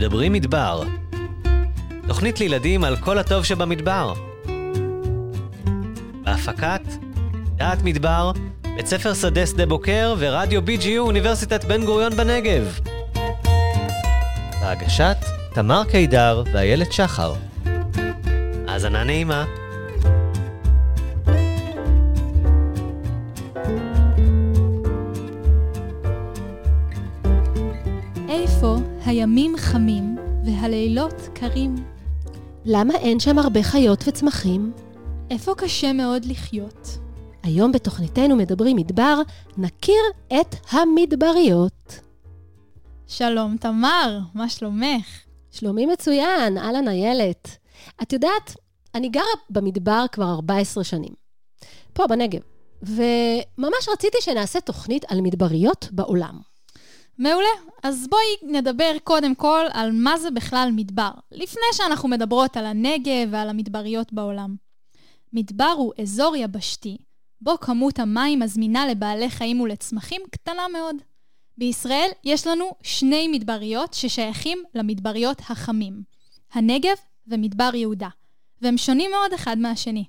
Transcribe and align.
מדברים 0.00 0.32
מדבר. 0.32 0.82
תוכנית 2.08 2.40
לילדים 2.40 2.84
על 2.84 2.96
כל 2.96 3.18
הטוב 3.18 3.44
שבמדבר. 3.44 4.14
בהפקת 6.22 6.80
דעת 7.56 7.82
מדבר, 7.82 8.32
בית 8.76 8.86
ספר 8.86 9.14
שדה 9.14 9.46
שדה 9.46 9.66
בוקר 9.66 10.14
ורדיו 10.18 10.60
BGU 10.62 10.98
אוניברסיטת 10.98 11.64
בן 11.64 11.84
גוריון 11.84 12.16
בנגב. 12.16 12.78
בהגשת 14.60 15.16
תמר 15.54 15.82
קידר 15.90 16.42
ואיילת 16.52 16.92
שחר. 16.92 17.34
האזנה 18.68 19.04
נעימה. 19.04 19.44
הימים 29.10 29.56
חמים 29.56 30.16
והלילות 30.44 31.14
קרים? 31.34 31.74
למה 32.64 32.94
אין 32.94 33.20
שם 33.20 33.38
הרבה 33.38 33.62
חיות 33.62 34.04
וצמחים? 34.06 34.72
איפה 35.30 35.54
קשה 35.54 35.92
מאוד 35.92 36.24
לחיות? 36.24 36.98
היום 37.42 37.72
בתוכניתנו 37.72 38.36
מדברים 38.36 38.76
מדבר, 38.76 39.20
נכיר 39.58 40.02
את 40.40 40.54
המדבריות. 40.70 42.00
שלום 43.06 43.56
תמר, 43.56 44.18
מה 44.34 44.48
שלומך? 44.48 45.06
שלומי 45.50 45.86
מצוין, 45.86 46.58
אהלן 46.58 46.88
איילת. 46.88 47.56
את 48.02 48.12
יודעת, 48.12 48.56
אני 48.94 49.08
גרה 49.08 49.24
במדבר 49.50 50.04
כבר 50.12 50.30
14 50.32 50.84
שנים. 50.84 51.12
פה 51.92 52.06
בנגב. 52.06 52.40
וממש 52.82 53.88
רציתי 53.92 54.18
שנעשה 54.20 54.60
תוכנית 54.60 55.04
על 55.08 55.20
מדבריות 55.20 55.88
בעולם. 55.92 56.49
מעולה. 57.20 57.48
אז 57.82 58.06
בואי 58.10 58.58
נדבר 58.58 58.96
קודם 59.04 59.34
כל 59.34 59.64
על 59.72 59.92
מה 59.92 60.18
זה 60.18 60.30
בכלל 60.30 60.70
מדבר, 60.72 61.10
לפני 61.30 61.62
שאנחנו 61.72 62.08
מדברות 62.08 62.56
על 62.56 62.66
הנגב 62.66 63.28
ועל 63.30 63.48
המדבריות 63.48 64.12
בעולם. 64.12 64.56
מדבר 65.32 65.74
הוא 65.76 65.92
אזור 66.02 66.36
יבשתי, 66.36 66.96
בו 67.40 67.58
כמות 67.60 67.98
המים 67.98 68.42
הזמינה 68.42 68.86
לבעלי 68.86 69.30
חיים 69.30 69.60
ולצמחים 69.60 70.22
קטנה 70.30 70.68
מאוד. 70.68 70.96
בישראל 71.58 72.08
יש 72.24 72.46
לנו 72.46 72.70
שני 72.82 73.28
מדבריות 73.28 73.94
ששייכים 73.94 74.62
למדבריות 74.74 75.40
החמים, 75.40 76.02
הנגב 76.52 76.96
ומדבר 77.26 77.70
יהודה, 77.74 78.08
והם 78.62 78.78
שונים 78.78 79.10
מאוד 79.10 79.32
אחד 79.32 79.58
מהשני. 79.58 80.04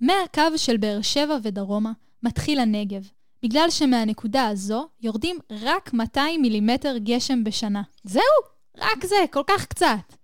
מהקו 0.00 0.42
של 0.58 0.76
באר 0.76 1.02
שבע 1.02 1.38
ודרומה 1.42 1.92
מתחיל 2.22 2.58
הנגב, 2.60 3.08
בגלל 3.42 3.70
שמהנקודה 3.70 4.46
הזו 4.46 4.88
יורדים 5.02 5.38
רק 5.50 5.92
200 5.92 6.42
מילימטר 6.42 6.96
גשם 6.98 7.44
בשנה. 7.44 7.82
זהו? 8.04 8.22
רק 8.78 9.04
זה, 9.04 9.16
כל 9.30 9.42
כך 9.46 9.66
קצת. 9.66 10.14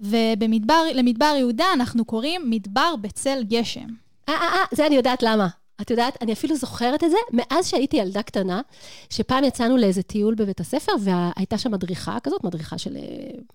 ולמדבר 0.00 1.34
יהודה 1.38 1.66
אנחנו 1.72 2.04
קוראים 2.04 2.50
מדבר 2.50 2.94
בצל 3.00 3.42
גשם. 3.42 3.86
אה, 4.28 4.34
אה, 4.34 4.42
אה, 4.42 4.64
זה 4.72 4.86
אני 4.86 4.94
יודעת 4.94 5.22
למה. 5.22 5.48
את 5.80 5.90
יודעת, 5.90 6.22
אני 6.22 6.32
אפילו 6.32 6.56
זוכרת 6.56 7.04
את 7.04 7.10
זה 7.10 7.16
מאז 7.32 7.68
שהייתי 7.68 7.96
ילדה 7.96 8.22
קטנה, 8.22 8.60
שפעם 9.10 9.44
יצאנו 9.44 9.76
לאיזה 9.76 10.02
טיול 10.02 10.34
בבית 10.34 10.60
הספר, 10.60 10.92
והייתה 11.00 11.58
שם 11.58 11.72
מדריכה 11.72 12.20
כזאת, 12.22 12.44
מדריכה 12.44 12.78
של, 12.78 12.96
אה, 12.96 13.02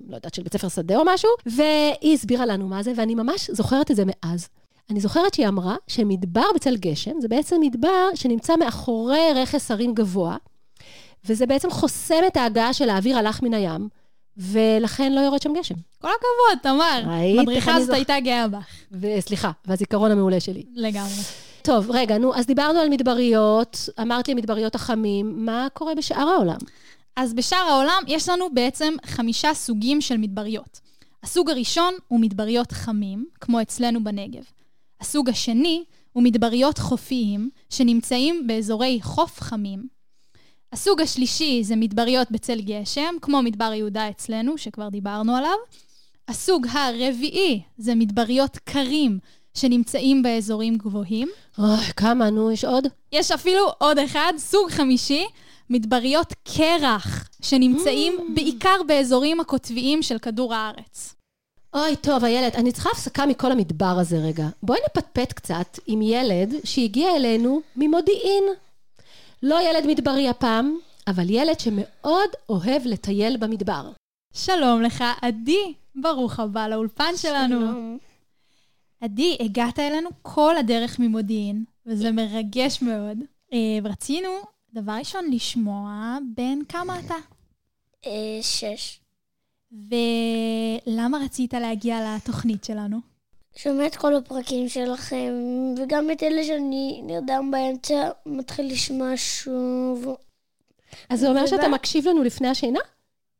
לא 0.07 0.15
יודעת, 0.15 0.33
של 0.33 0.43
בית 0.43 0.53
ספר 0.53 0.69
שדה 0.69 0.97
או 0.97 1.03
משהו, 1.05 1.29
והיא 1.45 2.13
הסבירה 2.13 2.45
לנו 2.45 2.67
מה 2.67 2.83
זה, 2.83 2.91
ואני 2.95 3.15
ממש 3.15 3.49
זוכרת 3.49 3.91
את 3.91 3.95
זה 3.95 4.03
מאז. 4.05 4.47
אני 4.89 4.99
זוכרת 4.99 5.33
שהיא 5.33 5.47
אמרה 5.47 5.75
שמדבר 5.87 6.45
בצל 6.55 6.77
גשם 6.77 7.21
זה 7.21 7.27
בעצם 7.27 7.55
מדבר 7.61 8.05
שנמצא 8.15 8.55
מאחורי 8.55 9.33
רכס 9.35 9.71
הרים 9.71 9.93
גבוה, 9.93 10.37
וזה 11.25 11.45
בעצם 11.45 11.71
חוסם 11.71 12.23
את 12.27 12.37
ההגעה 12.37 12.73
של 12.73 12.89
האוויר 12.89 13.17
הלך 13.17 13.43
מן 13.43 13.53
הים, 13.53 13.89
ולכן 14.37 15.13
לא 15.13 15.19
יורד 15.19 15.41
שם 15.41 15.53
גשם. 15.53 15.75
כל 16.01 16.07
הכבוד, 16.07 16.63
תמר. 16.63 17.21
מדריכה 17.41 17.75
הזאת 17.75 17.89
הייתה 17.89 18.19
גאה 18.19 18.47
בך. 18.47 18.67
וסליחה, 18.91 19.51
והזיכרון 19.65 20.11
המעולה 20.11 20.39
שלי. 20.39 20.63
לגמרי. 20.75 21.13
טוב, 21.61 21.91
רגע, 21.91 22.17
נו, 22.17 22.35
אז 22.35 22.45
דיברנו 22.45 22.79
על 22.79 22.89
מדבריות, 22.89 23.89
אמרת 24.01 24.27
לי 24.27 24.33
מדבריות 24.33 24.75
החמים, 24.75 25.45
מה 25.45 25.67
קורה 25.73 25.95
בשאר 25.95 26.27
העולם? 26.29 26.57
אז 27.15 27.33
בשאר 27.33 27.57
העולם 27.57 28.03
יש 28.07 28.29
לנו 28.29 28.45
בעצם 28.53 28.93
חמישה 29.05 29.53
סוגים 29.53 30.01
של 30.01 30.17
מדבריות. 30.17 30.79
הסוג 31.23 31.49
הראשון 31.49 31.93
הוא 32.07 32.19
מדבריות 32.19 32.71
חמים, 32.71 33.25
כמו 33.41 33.61
אצלנו 33.61 34.03
בנגב. 34.03 34.43
הסוג 35.01 35.29
השני 35.29 35.83
הוא 36.13 36.23
מדבריות 36.23 36.77
חופיים, 36.77 37.49
שנמצאים 37.69 38.47
באזורי 38.47 38.99
חוף 39.01 39.41
חמים. 39.41 39.87
הסוג 40.73 41.01
השלישי 41.01 41.63
זה 41.63 41.75
מדבריות 41.75 42.31
בצל 42.31 42.61
גשם, 42.61 43.15
כמו 43.21 43.41
מדבר 43.41 43.73
יהודה 43.73 44.09
אצלנו, 44.09 44.57
שכבר 44.57 44.89
דיברנו 44.89 45.35
עליו. 45.35 45.57
הסוג 46.27 46.67
הרביעי 46.71 47.61
זה 47.77 47.95
מדבריות 47.95 48.57
קרים, 48.57 49.19
שנמצאים 49.53 50.23
באזורים 50.23 50.77
גבוהים. 50.77 51.27
אוי, 51.59 51.85
כמה, 51.95 52.29
נו, 52.29 52.51
יש 52.51 52.65
עוד? 52.65 52.87
יש 53.11 53.31
אפילו 53.31 53.67
עוד 53.77 53.99
אחד, 53.99 54.33
סוג 54.37 54.69
חמישי, 54.69 55.25
מדבריות 55.69 56.33
קרח, 56.43 57.29
שנמצאים 57.41 58.33
בעיקר 58.35 58.83
באזורים 58.87 59.39
הקוטביים 59.39 60.03
של 60.03 60.17
כדור 60.17 60.53
הארץ. 60.53 61.15
אוי, 61.73 61.95
טוב, 61.95 62.23
איילת, 62.23 62.55
אני 62.55 62.71
צריכה 62.71 62.89
הפסקה 62.93 63.25
מכל 63.25 63.51
המדבר 63.51 63.97
הזה 63.99 64.17
רגע. 64.17 64.47
בואי 64.63 64.79
נפטפט 64.85 65.33
קצת 65.33 65.79
עם 65.87 66.01
ילד 66.01 66.53
שהגיע 66.63 67.15
אלינו 67.15 67.61
ממודיעין. 67.75 68.43
לא 69.43 69.59
ילד 69.69 69.85
מדברי 69.87 70.29
הפעם, 70.29 70.77
אבל 71.07 71.29
ילד 71.29 71.59
שמאוד 71.59 72.29
אוהב 72.49 72.81
לטייל 72.85 73.37
במדבר. 73.37 73.91
שלום 74.33 74.81
לך, 74.81 75.03
עדי, 75.21 75.73
ברוך 75.95 76.39
הבא 76.39 76.67
לאולפן 76.67 77.17
שלנו. 77.17 77.59
שלום. 77.59 77.97
עדי, 79.01 79.37
הגעת 79.39 79.79
אלינו 79.79 80.09
כל 80.21 80.57
הדרך 80.57 80.99
ממודיעין, 80.99 81.63
וזה 81.85 82.11
מרגש 82.11 82.81
מאוד. 82.81 83.17
אה, 83.53 83.79
ורצינו, 83.83 84.29
דבר 84.73 84.91
ראשון, 84.91 85.31
לשמוע 85.31 86.17
בין 86.35 86.63
כמה 86.69 86.99
אתה. 86.99 87.15
אה, 88.05 88.39
שש. 88.41 88.99
ולמה 89.71 91.17
רצית 91.25 91.53
להגיע 91.53 91.99
לתוכנית 92.15 92.63
שלנו? 92.63 92.99
שומע 93.55 93.87
את 93.87 93.95
כל 93.95 94.15
הפרקים 94.15 94.69
שלכם, 94.69 95.33
וגם 95.77 96.11
את 96.11 96.23
אלה 96.23 96.43
שאני 96.43 97.01
נרדם 97.03 97.51
באמצע, 97.51 98.09
מתחיל 98.25 98.71
לשמוע 98.71 99.11
שוב. 99.15 100.05
אז 101.09 101.19
זה 101.19 101.29
אומר 101.29 101.45
תודה. 101.45 101.57
שאתה 101.57 101.67
מקשיב 101.67 102.07
לנו 102.07 102.23
לפני 102.23 102.47
השינה? 102.47 102.79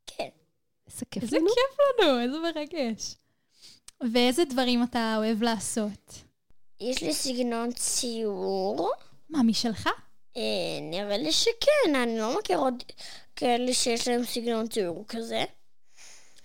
כן. 0.06 0.28
איזה 0.86 1.06
כיף 1.10 1.22
איזה 1.22 1.36
לנו. 1.36 1.48
כיף 1.48 1.78
לנו, 2.00 2.20
איזה 2.20 2.36
מרגש. 2.38 3.14
ואיזה 4.12 4.44
דברים 4.44 4.82
אתה 4.82 5.14
אוהב 5.16 5.42
לעשות? 5.42 6.14
יש 6.80 7.02
לי 7.02 7.14
סגנון 7.14 7.72
ציור. 7.72 8.92
מה, 9.30 9.42
משלך? 9.42 9.88
אה, 10.36 10.42
נראה 10.82 11.16
לי 11.16 11.32
שכן, 11.32 11.94
אני 11.94 12.18
לא 12.18 12.38
מכיר 12.38 12.58
עוד 12.58 12.82
כאלה 13.36 13.74
שיש 13.74 14.08
להם 14.08 14.24
סגנון 14.24 14.68
ציור 14.68 15.04
כזה. 15.08 15.44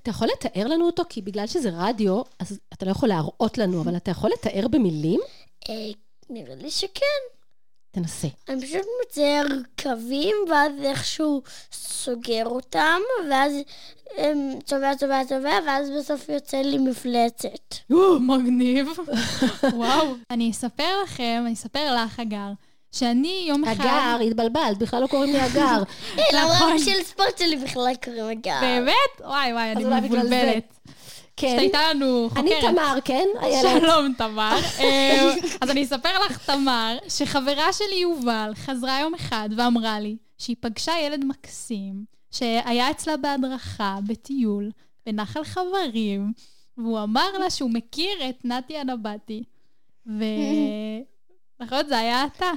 אתה 0.04 0.12
יכול 0.12 0.28
לתאר 0.28 0.68
לנו 0.68 0.86
אותו? 0.86 1.04
כי 1.10 1.22
בגלל 1.22 1.48
שזה 1.48 1.70
רדיו, 1.74 2.22
אז 2.40 2.60
אתה 2.74 2.86
לא 2.86 2.92
יכול 2.92 3.10
להראות 3.10 3.58
לנו, 3.58 3.82
אבל 3.82 3.98
אתה 3.98 4.12
יכול 4.12 4.30
לתאר 4.34 4.68
במילים? 4.68 5.20
אה, 5.70 5.92
נראה 6.30 6.56
לי 6.56 6.72
שכן. 6.72 7.24
תנסה. 7.92 8.28
אני 8.50 8.62
פשוט 8.62 8.86
מצייר 9.06 9.48
קווים, 9.82 10.36
ואז 10.50 10.72
איכשהו 10.84 11.42
סוגר 11.72 12.46
אותם, 12.46 13.00
ואז 13.30 13.54
צובע, 14.64 14.96
צובע, 14.96 15.26
צובע, 15.26 15.60
ואז 15.68 15.90
בסוף 15.98 16.30
יוצא 16.30 16.58
לי 16.58 16.78
מפלצת. 16.78 17.76
מגניב. 18.20 18.88
וואו. 19.74 20.16
אני 20.32 20.52
אספר 20.52 21.04
לכם, 21.04 21.44
אני 21.46 21.54
אספר 21.54 21.96
לך, 21.96 22.20
אגר, 22.20 22.52
שאני 22.94 23.46
יום 23.48 23.64
אחד... 23.64 23.86
הגר, 23.86 24.20
התבלבלת, 24.28 24.78
בכלל 24.78 25.02
לא 25.02 25.08
קוראים 25.08 25.34
לי 25.34 25.42
הגר. 25.52 25.84
נכון. 26.34 26.80
של 26.80 27.04
ספורט 27.04 27.38
שלי 27.38 27.58
בכלל 27.58 27.94
קוראים 28.04 28.28
הגר. 28.28 28.60
באמת? 28.62 29.22
וואי 29.22 29.54
וואי, 29.54 29.72
אני. 29.72 29.86
מבולבלת. 30.02 30.80
כן. 31.38 31.56
שהייתה 31.58 31.80
לנו 31.90 32.30
אני 32.36 32.56
חוקרת. 32.56 32.72
תמר, 32.72 32.98
כן? 33.06 33.28
שלום, 33.62 34.14
תמר. 34.18 34.60
אה, 34.80 35.34
אז 35.62 35.70
אני 35.70 35.84
אספר 35.84 36.20
לך, 36.26 36.38
תמר, 36.46 36.98
שחברה 37.10 37.74
שלי 37.74 37.96
יובל 37.96 38.52
חזרה 38.56 39.00
יום 39.00 39.14
אחד 39.16 39.50
ואמרה 39.58 40.00
לי 40.00 40.18
שהיא 40.38 40.56
פגשה 40.60 40.94
ילד 41.06 41.26
מקסים, 41.26 42.06
שהיה 42.32 42.92
אצלה 42.92 43.18
בהדרכה, 43.18 43.98
בטיול, 44.08 44.72
בנחל 45.06 45.44
חברים, 45.44 46.34
והוא 46.78 47.04
אמר 47.04 47.38
לה 47.40 47.50
שהוא 47.50 47.70
מכיר 47.70 48.30
את 48.30 48.46
נתי 48.46 48.78
הנבטי. 48.78 49.44
ו... 50.08 50.24
נכון, 51.60 51.88
זה 51.88 51.98
היה 51.98 52.26
אתה, 52.26 52.52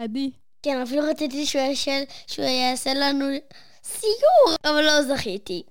עדי. 0.00 0.30
כן, 0.62 0.80
אפילו 0.82 1.02
רציתי 1.10 1.46
שהוא 1.46 1.62
יעשה- 1.62 2.02
שהוא 2.26 2.44
יעשה 2.46 2.94
לנו 2.94 3.24
סיור, 3.84 4.56
אבל 4.64 4.84
לא 4.84 5.02
זכיתי. 5.02 5.62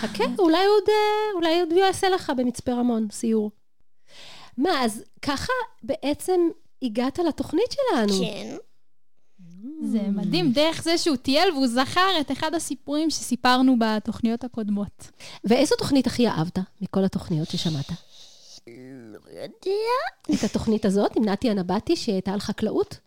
חכה, 0.00 0.24
אולי 0.38 0.66
עוד, 0.66 0.88
אה, 0.88 0.94
אולי 1.34 1.60
עוד 1.60 1.72
הוא 1.72 1.80
יעשה 1.80 2.08
לך 2.08 2.32
במצפה 2.36 2.72
רמון 2.72 3.06
סיור. 3.12 3.50
מה, 4.58 4.84
אז 4.84 5.04
ככה 5.22 5.52
בעצם 5.82 6.40
הגעת 6.82 7.18
לתוכנית 7.18 7.66
שלנו. 7.72 8.12
כן. 8.20 8.56
זה 9.80 9.88
זה 9.92 9.98
מדהים, 10.02 10.52
דרך 10.52 10.82
זה 10.82 10.98
שהוא 10.98 11.16
טייל 11.16 11.50
והוא 11.52 11.66
זכר 11.66 12.20
את 12.20 12.32
אחד 12.32 12.54
הסיפורים 12.54 13.10
שסיפרנו 13.10 13.76
בתוכניות 13.78 14.44
הקודמות. 14.44 15.10
ואיזו 15.44 15.76
תוכנית 15.76 16.06
הכי 16.06 16.28
אהבת 16.28 16.58
מכל 16.80 17.04
התוכניות 17.04 17.48
ששמעת? 17.48 17.88
לא 18.66 19.18
יודע. 19.28 20.34
את 20.34 20.44
התוכנית 20.44 20.84
הזאת 20.84 21.16
עם 21.16 21.24
נתי 21.24 21.50
הנבטי, 21.50 21.96
שהייתה 21.96 22.32
על 22.32 22.40
חקלאות? 22.40 22.98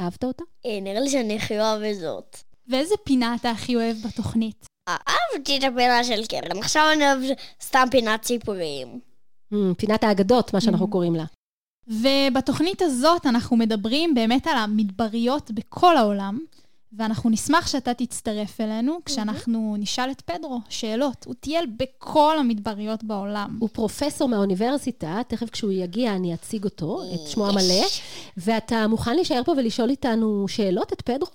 אהבת 0.00 0.24
אותה? 0.24 0.44
אה, 0.66 0.78
נראה 0.82 1.00
לי 1.00 1.10
שאני 1.10 1.36
הכי 1.36 1.60
אוהב 1.60 1.82
את 1.82 1.96
זאת. 1.96 2.36
ואיזה 2.68 2.94
פינה 3.04 3.34
אתה 3.34 3.50
הכי 3.50 3.76
אוהב 3.76 3.96
בתוכנית? 3.96 4.66
אהבתי 4.88 5.58
את 5.58 5.62
הפינה 5.64 6.04
של 6.04 6.26
קרן, 6.26 6.58
עכשיו 6.58 6.82
אני 6.92 7.04
אוהב 7.04 7.20
סתם 7.62 7.86
פינת 7.90 8.24
סיפורים. 8.24 9.00
Mm, 9.52 9.56
פינת 9.78 10.04
האגדות, 10.04 10.54
מה 10.54 10.60
שאנחנו 10.60 10.90
קוראים 10.90 11.14
לה. 11.14 11.24
ובתוכנית 11.86 12.82
הזאת 12.82 13.26
אנחנו 13.26 13.56
מדברים 13.56 14.14
באמת 14.14 14.46
על 14.46 14.56
המדבריות 14.56 15.50
בכל 15.50 15.96
העולם, 15.96 16.38
ואנחנו 16.96 17.30
נשמח 17.30 17.66
שאתה 17.66 17.94
תצטרף 17.94 18.60
אלינו 18.60 18.98
כשאנחנו 19.04 19.76
נשאל 19.78 20.10
את 20.10 20.20
פדרו 20.20 20.60
שאלות. 20.68 21.24
הוא 21.24 21.34
טייל 21.40 21.66
בכל 21.76 22.36
המדבריות 22.38 23.04
בעולם. 23.04 23.56
הוא 23.60 23.68
פרופסור 23.72 24.28
מהאוניברסיטה, 24.28 25.20
תכף 25.28 25.50
כשהוא 25.50 25.72
יגיע 25.72 26.14
אני 26.14 26.34
אציג 26.34 26.64
אותו, 26.64 27.02
את 27.14 27.28
שמו 27.30 27.48
המלא, 27.48 27.86
ואתה 28.36 28.86
מוכן 28.86 29.14
להישאר 29.14 29.44
פה 29.44 29.52
ולשאול 29.52 29.90
איתנו 29.90 30.48
שאלות, 30.48 30.92
את 30.92 31.02
פדרו? 31.02 31.28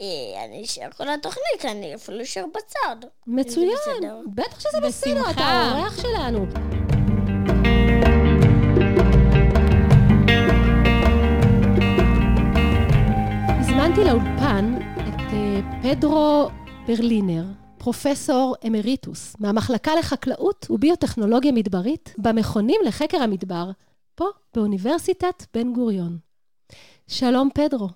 אה, 0.00 0.44
אני 0.44 0.64
אשאר 0.64 0.88
כל 0.96 1.08
התוכנית, 1.08 1.64
אני 1.64 1.94
אפילו 1.94 2.22
אשאר 2.22 2.44
בצד. 2.54 2.96
מצוין. 3.26 3.68
בטח 4.34 4.60
שזה 4.60 4.80
בסדר. 4.80 5.30
אתה 5.30 5.40
האורח 5.40 6.02
שלנו. 6.02 6.46
פדרו 15.96 16.48
ברלינר, 16.86 17.44
פרופסור 17.78 18.54
אמריטוס, 18.66 19.36
מהמחלקה 19.40 19.94
לחקלאות 19.94 20.66
וביוטכנולוגיה 20.70 21.52
מדברית 21.52 22.14
במכונים 22.18 22.80
לחקר 22.86 23.22
המדבר, 23.22 23.70
פה 24.14 24.24
באוניברסיטת 24.54 25.44
בן 25.54 25.72
גוריון. 25.72 26.18
שלום 27.08 27.48
פדרו. 27.54 27.88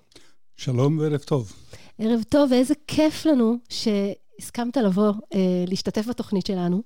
שלום 0.57 0.99
וערב 0.99 1.19
טוב. 1.19 1.53
ערב 1.99 2.23
טוב, 2.29 2.51
ואיזה 2.51 2.73
כיף 2.87 3.25
לנו 3.25 3.57
שהסכמת 3.69 4.77
לבוא 4.77 5.13
אה, 5.33 5.39
להשתתף 5.67 6.07
בתוכנית 6.07 6.45
שלנו. 6.45 6.81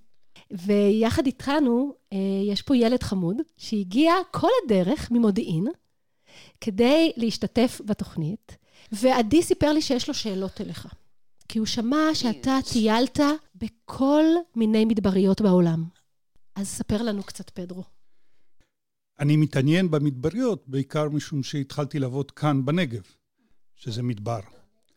ויחד 0.52 1.26
איתנו, 1.26 1.94
אה, 2.14 2.18
יש 2.48 2.62
פה 2.62 2.78
ילד 2.78 3.04
חמוד 3.04 3.38
שהגיע 3.58 4.14
כל 4.32 4.50
הדרך 4.66 5.12
ממודיעין 5.12 5.68
כדי 6.62 7.12
להשתתף 7.18 7.82
בתוכנית, 7.86 8.58
ועדי 8.92 9.44
סיפר 9.44 9.74
לי 9.74 9.82
שיש 9.82 10.08
לו 10.08 10.14
שאלות 10.14 10.62
אליך. 10.62 10.88
כי 11.52 11.60
הוא 11.60 11.68
שמע 11.68 12.10
שאתה 12.14 12.60
טיילת 12.74 13.20
בכל 13.56 14.24
מיני 14.56 14.86
מדבריות 14.86 15.42
בעולם. 15.42 15.84
אז 16.56 16.68
ספר 16.68 17.02
לנו 17.02 17.24
קצת, 17.24 17.50
פדרו. 17.50 17.84
אני 19.20 19.36
מתעניין 19.36 19.92
במדבריות 19.92 20.64
בעיקר 20.68 21.10
משום 21.10 21.44
שהתחלתי 21.44 22.00
לעבוד 22.00 22.32
כאן 22.32 22.66
בנגב, 22.66 23.02
שזה 23.76 24.04
מדבר. 24.04 24.40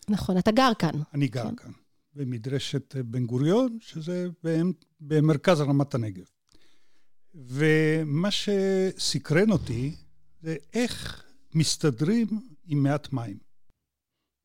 נכון, 0.08 0.38
אתה 0.38 0.50
גר 0.50 0.72
כאן. 0.78 0.90
אני 1.14 1.28
גר 1.28 1.42
כן. 1.42 1.56
כאן, 1.56 1.70
במדרשת 2.14 2.94
בן 2.96 3.26
גוריון, 3.26 3.78
שזה 3.80 4.28
במרכז 5.00 5.60
רמת 5.60 5.94
הנגב. 5.94 6.24
ומה 7.34 8.28
שסקרן 8.30 9.50
אותי 9.50 9.94
זה 10.42 10.56
איך 10.72 11.24
מסתדרים 11.54 12.26
עם 12.66 12.82
מעט 12.82 13.12
מים. 13.12 13.43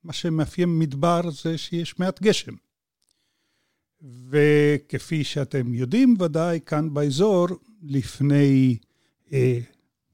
מה 0.04 0.14
שמאפיין 0.14 0.80
מדבר 0.80 1.22
זה 1.32 1.58
שיש 1.58 2.00
מעט 2.00 2.22
גשם. 2.22 2.54
וכפי 4.02 5.24
שאתם 5.24 5.74
יודעים 5.74 6.16
ודאי, 6.20 6.60
כאן 6.66 6.94
באזור, 6.94 7.48
לפני 7.82 8.78
אה, 9.34 9.60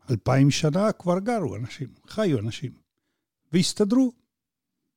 אלפיים 0.10 0.52
שנה 0.52 0.92
כבר 0.92 1.20
גרו 1.20 1.56
אנשים, 1.56 1.88
חיו 2.08 2.40
אנשים, 2.40 2.72
והסתדרו. 3.52 4.12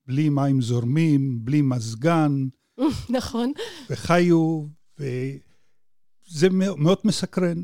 בלי 0.07 0.29
מים 0.29 0.61
זורמים, 0.63 1.45
בלי 1.45 1.63
מזגן, 1.63 2.49
נכון. 3.19 3.53
וחיו, 3.91 4.65
וזה 4.99 6.51
מאו- 6.51 6.77
מאוד 6.77 6.99
מסקרן. 7.05 7.63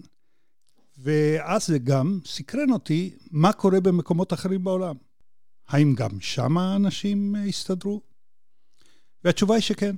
ואז 0.98 1.66
זה 1.66 1.78
גם 1.78 2.20
סקרן 2.24 2.70
אותי 2.70 3.14
מה 3.30 3.52
קורה 3.52 3.80
במקומות 3.80 4.32
אחרים 4.32 4.64
בעולם. 4.64 4.96
האם 5.66 5.94
גם 5.94 6.20
שם 6.20 6.58
האנשים 6.58 7.36
אה, 7.36 7.44
הסתדרו? 7.44 8.00
והתשובה 9.24 9.54
היא 9.54 9.62
שכן. 9.62 9.96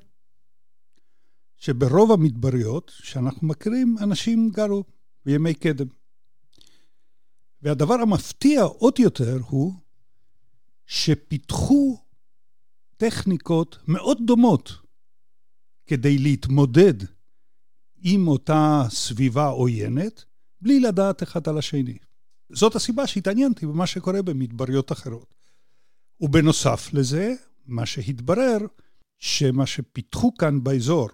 שברוב 1.57 2.13
המדבריות 2.13 2.93
שאנחנו 2.95 3.49
מכירים, 3.49 3.97
אנשים 4.03 4.51
גרו 4.51 4.85
בימי 5.25 5.55
קדם. 5.55 5.87
והדבר 7.63 7.95
המפתיע 7.95 8.63
עוד 8.63 8.99
יותר 8.99 9.39
הוא 9.49 9.75
שפיתחו 10.87 11.99
טכניקות 12.97 13.79
מאוד 13.89 14.19
דומות 14.27 14.73
כדי 15.87 16.19
להתמודד 16.19 16.95
עם 17.99 18.29
אותה 18.29 18.83
סביבה 18.89 19.47
עוינת, 19.47 20.25
בלי 20.61 20.81
לדעת 20.81 21.23
אחד 21.23 21.49
על 21.49 21.59
השני. 21.59 21.99
זאת 22.53 22.75
הסיבה 22.75 23.07
שהתעניינתי 23.07 23.67
במה 23.67 23.87
שקורה 23.87 24.23
במדבריות 24.23 24.93
אחרות. 24.93 25.36
ובנוסף 26.21 26.91
לזה, 26.93 27.35
מה 27.67 27.87
שהתברר, 27.87 28.59
שמה 29.19 29.67
שפיתחו 29.67 30.35
כאן 30.35 30.65
באזור, 30.65 31.09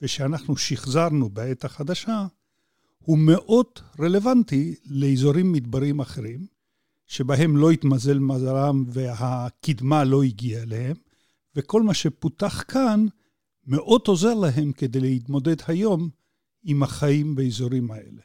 ושאנחנו 0.00 0.56
שחזרנו 0.56 1.28
בעת 1.30 1.64
החדשה, 1.64 2.26
הוא 2.98 3.18
מאוד 3.18 3.66
רלוונטי 4.00 4.74
לאזורים 4.86 5.52
מדבריים 5.52 6.00
אחרים, 6.00 6.46
שבהם 7.06 7.56
לא 7.56 7.70
התמזל 7.70 8.18
מזלם 8.18 8.84
והקדמה 8.88 10.04
לא 10.04 10.22
הגיעה 10.22 10.62
אליהם, 10.62 10.96
וכל 11.56 11.82
מה 11.82 11.94
שפותח 11.94 12.64
כאן 12.68 13.06
מאוד 13.66 14.02
עוזר 14.06 14.34
להם 14.34 14.72
כדי 14.72 15.00
להתמודד 15.00 15.56
היום 15.66 16.08
עם 16.62 16.82
החיים 16.82 17.34
באזורים 17.34 17.90
האלה. 17.90 18.22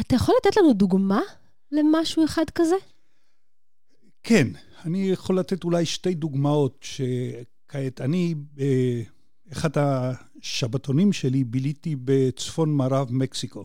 אתה 0.00 0.14
יכול 0.14 0.34
לתת 0.40 0.56
לנו 0.56 0.72
דוגמה 0.72 1.20
למשהו 1.72 2.24
אחד 2.24 2.44
כזה? 2.54 2.76
כן, 4.22 4.48
אני 4.84 5.10
יכול 5.10 5.38
לתת 5.38 5.64
אולי 5.64 5.86
שתי 5.86 6.14
דוגמאות 6.14 6.78
שכעת, 6.80 8.00
אני, 8.00 8.34
אה, 8.58 9.02
אחד 9.52 9.70
השבתונים 9.76 11.12
שלי 11.12 11.44
ביליתי 11.44 11.96
בצפון 12.04 12.74
מערב 12.74 13.12
מקסיקו, 13.12 13.64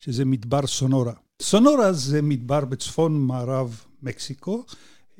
שזה 0.00 0.24
מדבר 0.24 0.66
סונורה. 0.66 1.12
סונורה 1.42 1.92
זה 1.92 2.22
מדבר 2.22 2.64
בצפון 2.64 3.20
מערב 3.20 3.80
מקסיקו, 4.02 4.64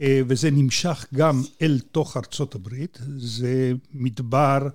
אה, 0.01 0.21
וזה 0.29 0.51
נמשך 0.51 1.07
גם 1.15 1.43
אל 1.63 1.79
תוך 1.93 2.17
ארצות 2.17 2.55
הברית. 2.55 2.99
זה 3.17 3.73
מדבר 3.93 4.69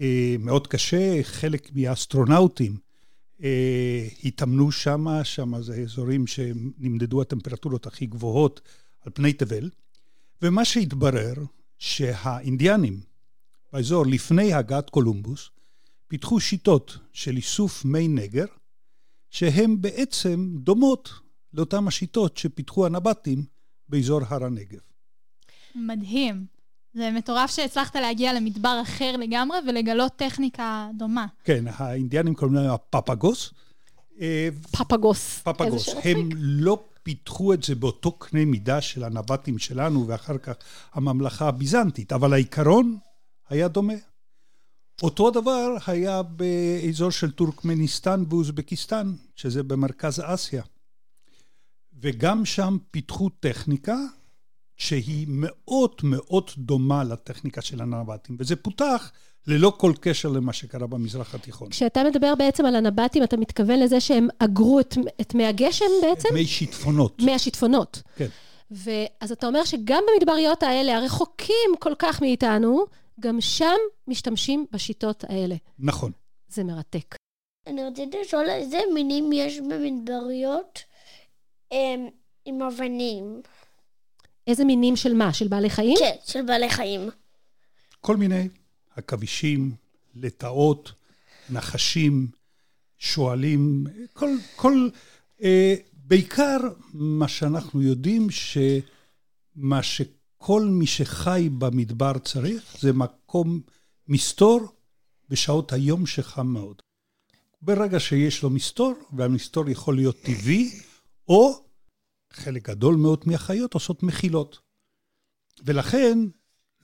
אה, 0.00 0.36
מאוד 0.38 0.66
קשה, 0.66 1.22
חלק 1.22 1.70
מהאסטרונאוטים 1.74 2.76
התאמנו 4.24 4.72
שם, 4.72 5.06
שם 5.24 5.62
זה 5.62 5.74
אזורים 5.74 6.26
שנמדדו 6.26 7.22
הטמפרטורות 7.22 7.86
הכי 7.86 8.06
גבוהות 8.06 8.60
על 9.00 9.12
פני 9.14 9.32
תבל, 9.32 9.70
ומה 10.42 10.64
שהתברר, 10.64 11.34
שהאינדיאנים 11.78 13.00
באזור 13.72 14.06
לפני 14.06 14.52
הגעת 14.54 14.90
קולומבוס, 14.90 15.50
פיתחו 16.08 16.40
שיטות 16.40 16.98
של 17.12 17.36
איסוף 17.36 17.84
מי 17.84 18.08
נגר, 18.08 18.44
שהן 19.30 19.80
בעצם 19.80 20.48
דומות 20.54 21.10
לאותן 21.52 21.88
השיטות 21.88 22.36
שפיתחו 22.36 22.86
הנבטים 22.86 23.44
באזור 23.88 24.20
הר 24.28 24.44
הנגב. 24.44 24.78
מדהים. 25.74 26.46
זה 26.94 27.10
מטורף 27.10 27.50
שהצלחת 27.50 27.96
להגיע 27.96 28.32
למדבר 28.32 28.78
אחר 28.82 29.16
לגמרי 29.16 29.58
ולגלות 29.68 30.12
טכניקה 30.16 30.88
דומה. 30.98 31.26
כן, 31.44 31.64
האינדיאנים 31.68 32.34
קוראים 32.34 32.54
להם 32.54 32.70
הפפגוס. 32.70 33.54
אה, 34.20 34.48
פפגוס. 34.70 35.38
פפגוס. 35.44 35.88
הם. 36.04 36.28
לא 36.34 36.84
פיתחו 37.02 37.54
את 37.54 37.62
זה 37.62 37.74
באותו 37.74 38.12
קנה 38.12 38.44
מידה 38.44 38.80
של 38.80 39.04
הנבטים 39.04 39.58
שלנו 39.58 40.08
ואחר 40.08 40.38
כך 40.38 40.54
הממלכה 40.92 41.48
הביזנטית, 41.48 42.12
אבל 42.12 42.32
העיקרון 42.32 42.98
היה 43.48 43.68
דומה. 43.68 43.94
אותו 45.02 45.28
הדבר 45.28 45.76
היה 45.86 46.22
באזור 46.22 47.10
של 47.10 47.30
טורקמניסטן 47.30 48.24
ואוזבקיסטן, 48.28 49.12
שזה 49.36 49.62
במרכז 49.62 50.22
אסיה. 50.24 50.62
וגם 52.00 52.44
שם 52.44 52.76
פיתחו 52.90 53.28
טכניקה 53.28 53.96
שהיא 54.76 55.26
מאוד 55.28 55.94
מאוד 56.02 56.50
דומה 56.58 57.04
לטכניקה 57.04 57.62
של 57.62 57.80
הנבטים, 57.80 58.36
וזה 58.38 58.56
פותח 58.56 59.12
ללא 59.46 59.72
כל 59.76 59.92
קשר 60.00 60.28
למה 60.28 60.52
שקרה 60.52 60.86
במזרח 60.86 61.34
התיכון. 61.34 61.70
כשאתה 61.70 62.04
מדבר 62.04 62.34
בעצם 62.34 62.66
על 62.66 62.76
הנבטים, 62.76 63.22
אתה 63.22 63.36
מתכוון 63.36 63.80
לזה 63.80 64.00
שהם 64.00 64.28
אגרו 64.38 64.80
את, 64.80 64.94
את 65.20 65.34
מי 65.34 65.46
הגשם 65.46 65.84
בעצם? 66.02 66.28
מי 66.34 66.46
שיטפונות. 66.46 67.22
מי 67.22 67.34
השיטפונות. 67.34 68.02
כן. 68.16 68.28
ואז 68.70 69.32
אתה 69.32 69.46
אומר 69.46 69.64
שגם 69.64 70.02
במדבריות 70.12 70.62
האלה, 70.62 70.96
הרחוקים 70.96 71.70
כל 71.78 71.92
כך 71.98 72.22
מאיתנו, 72.22 72.84
גם 73.20 73.40
שם 73.40 73.76
משתמשים 74.08 74.66
בשיטות 74.72 75.24
האלה. 75.28 75.54
נכון. 75.78 76.12
זה 76.48 76.64
מרתק. 76.64 77.16
אני 77.66 77.84
רציתי 77.84 78.16
לשאול 78.20 78.48
איזה 78.48 78.80
מינים 78.94 79.32
יש 79.32 79.60
במדבריות 79.60 80.78
אמ, 81.72 82.08
עם 82.44 82.62
אבנים. 82.62 83.42
איזה 84.46 84.64
מינים 84.64 84.96
של 84.96 85.14
מה? 85.14 85.32
של 85.32 85.48
בעלי 85.48 85.70
חיים? 85.70 85.96
כן, 85.98 86.14
של 86.24 86.42
בעלי 86.42 86.70
חיים. 86.70 87.10
כל 88.00 88.16
מיני 88.16 88.48
עכבישים, 88.96 89.74
לטאות, 90.14 90.92
נחשים, 91.50 92.26
שועלים, 92.98 93.84
כל, 94.12 94.30
כל, 94.56 94.88
אה, 95.42 95.74
בעיקר 95.94 96.58
מה 96.94 97.28
שאנחנו 97.28 97.82
יודעים, 97.82 98.26
שמה 98.30 99.82
שכל 99.82 100.62
מי 100.62 100.86
שחי 100.86 101.48
במדבר 101.58 102.18
צריך, 102.18 102.76
זה 102.80 102.92
מקום 102.92 103.60
מסתור 104.08 104.60
בשעות 105.28 105.72
היום 105.72 106.06
שחם 106.06 106.46
מאוד. 106.46 106.82
ברגע 107.62 108.00
שיש 108.00 108.42
לו 108.42 108.50
מסתור, 108.50 108.94
והמסתור 109.12 109.70
יכול 109.70 109.96
להיות 109.96 110.16
טבעי, 110.22 110.70
או 111.28 111.64
חלק 112.32 112.68
גדול 112.68 112.96
מאוד 112.96 113.24
מהחיות 113.26 113.74
עושות 113.74 114.02
מחילות. 114.02 114.58
ולכן 115.64 116.18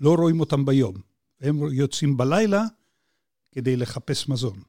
לא 0.00 0.14
רואים 0.14 0.40
אותם 0.40 0.64
ביום. 0.64 1.07
הם 1.40 1.72
יוצאים 1.72 2.16
בלילה 2.16 2.62
כדי 3.52 3.76
לחפש 3.76 4.28
מזון. 4.28 4.60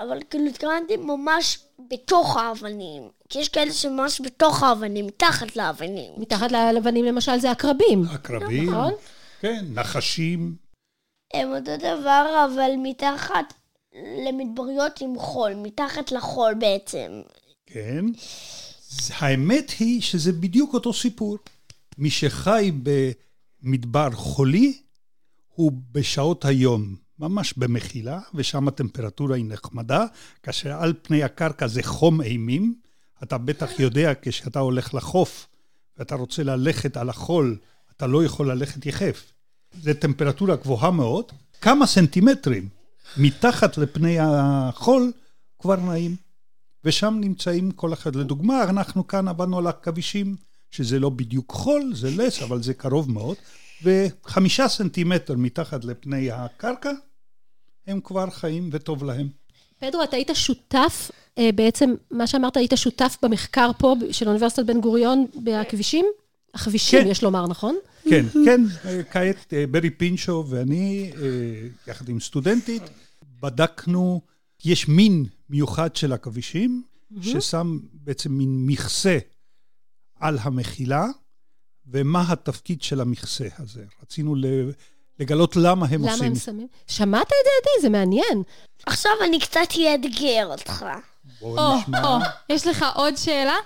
אבל 0.00 0.18
כאילו 0.30 0.46
התכוונתי 0.46 0.96
ממש 0.96 1.58
בתוך 1.90 2.36
האבנים. 2.36 3.02
כי 3.28 3.38
יש 3.38 3.48
כאלה 3.48 3.72
שממש 3.72 4.20
בתוך 4.20 4.62
האבנים, 4.62 5.06
מתחת 5.06 5.56
לאבנים. 5.56 6.12
מתחת 6.16 6.52
ללבנים 6.52 7.04
למשל 7.04 7.38
זה 7.38 7.50
עקרבים. 7.50 8.04
עקרבים, 8.04 8.70
נכון? 8.70 8.92
כן, 9.40 9.64
נחשים, 9.68 10.54
הם 11.34 11.48
אותו 11.48 11.76
דבר, 11.76 12.48
אבל 12.52 12.70
מתחת 12.82 13.54
למדבריות 14.26 15.00
עם 15.00 15.18
חול, 15.18 15.54
מתחת 15.54 16.12
לחול 16.12 16.54
בעצם. 16.54 17.22
כן. 17.66 18.04
האמת 19.18 19.70
היא 19.78 20.02
שזה 20.02 20.32
בדיוק 20.32 20.74
אותו 20.74 20.92
סיפור. 20.92 21.38
מי 21.98 22.10
שחי 22.10 22.72
במדבר 23.62 24.10
חולי, 24.10 24.82
הוא 25.54 25.72
בשעות 25.92 26.44
היום 26.44 26.94
ממש 27.18 27.54
במחילה, 27.56 28.20
ושם 28.34 28.68
הטמפרטורה 28.68 29.36
היא 29.36 29.44
נחמדה, 29.48 30.04
כאשר 30.42 30.72
על 30.72 30.94
פני 31.02 31.22
הקרקע 31.22 31.66
זה 31.66 31.82
חום 31.82 32.20
אימים. 32.20 32.74
אתה 33.22 33.38
בטח 33.38 33.80
יודע, 33.80 34.12
כשאתה 34.22 34.58
הולך 34.58 34.94
לחוף 34.94 35.46
ואתה 35.98 36.14
רוצה 36.14 36.42
ללכת 36.42 36.96
על 36.96 37.08
החול, 37.08 37.56
אתה 37.96 38.06
לא 38.06 38.24
יכול 38.24 38.50
ללכת 38.50 38.86
יחף. 38.86 39.32
זו 39.82 39.90
טמפרטורה 40.00 40.56
גבוהה 40.56 40.90
מאוד, 40.90 41.24
כמה 41.60 41.86
סנטימטרים 41.86 42.68
מתחת 43.16 43.78
לפני 43.78 44.16
החול 44.20 45.12
כבר 45.58 45.76
נעים. 45.76 46.16
ושם 46.84 47.18
נמצאים 47.20 47.70
כל 47.70 47.92
אחד. 47.92 48.16
לדוגמה, 48.16 48.64
אנחנו 48.64 49.06
כאן 49.06 49.28
עבדנו 49.28 49.58
על 49.58 49.66
עכבישים, 49.66 50.36
שזה 50.70 50.98
לא 50.98 51.10
בדיוק 51.10 51.52
חול, 51.52 51.92
זה 51.94 52.10
לס, 52.10 52.42
אבל 52.42 52.62
זה 52.62 52.74
קרוב 52.74 53.10
מאוד, 53.10 53.36
וחמישה 53.82 54.68
סנטימטר 54.68 55.34
מתחת 55.36 55.84
לפני 55.84 56.30
הקרקע, 56.30 56.92
הם 57.86 58.00
כבר 58.00 58.30
חיים 58.30 58.68
וטוב 58.72 59.04
להם. 59.04 59.28
פדרו, 59.78 60.02
אתה 60.02 60.16
היית 60.16 60.30
שותף, 60.34 61.10
אה, 61.38 61.50
בעצם, 61.54 61.94
מה 62.10 62.26
שאמרת, 62.26 62.56
היית 62.56 62.72
שותף 62.76 63.16
במחקר 63.22 63.70
פה 63.78 63.94
של 64.10 64.28
אוניברסיטת 64.28 64.66
בן 64.66 64.80
גוריון 64.80 65.26
בכבישים? 65.44 66.06
הכבישים, 66.54 67.00
כן. 67.00 67.06
יש 67.08 67.22
לומר, 67.22 67.46
נכון? 67.46 67.76
כן, 68.10 68.26
כן, 68.44 68.60
כעת 69.10 69.52
אה, 69.52 69.66
ברי 69.66 69.90
פינצ'ו 69.90 70.44
ואני, 70.48 71.12
אה, 71.16 71.28
יחד 71.86 72.08
עם 72.08 72.20
סטודנטית, 72.20 72.82
בדקנו, 73.40 74.20
יש 74.64 74.88
מין 74.88 75.24
מיוחד 75.50 75.96
של 75.96 76.12
עכבישים, 76.12 76.82
ששם 77.22 77.78
בעצם 77.92 78.32
מין 78.32 78.66
מכסה 78.66 79.18
על 80.20 80.38
המחילה, 80.42 81.06
ומה 81.86 82.24
התפקיד 82.28 82.82
של 82.82 83.00
המכסה 83.00 83.48
הזה. 83.58 83.84
רצינו 84.02 84.34
לגלות 85.20 85.56
למה 85.56 85.86
הם 85.86 86.02
למה 86.02 86.12
עושים. 86.12 86.26
הם 86.26 86.34
שמים? 86.34 86.66
שמעת 86.86 87.26
את 87.26 87.28
זה, 87.28 87.50
עדי? 87.60 87.82
זה 87.82 87.88
מעניין. 87.88 88.42
עכשיו 88.86 89.12
אני 89.24 89.40
קצת 89.40 89.68
אאתגר 89.92 90.46
אותך. 90.46 90.84
בואו 91.40 91.58
או, 91.58 91.78
נשמע. 91.78 92.04
או, 92.04 92.18
יש 92.48 92.66
לך 92.66 92.84
עוד 92.94 93.16
שאלה? 93.16 93.56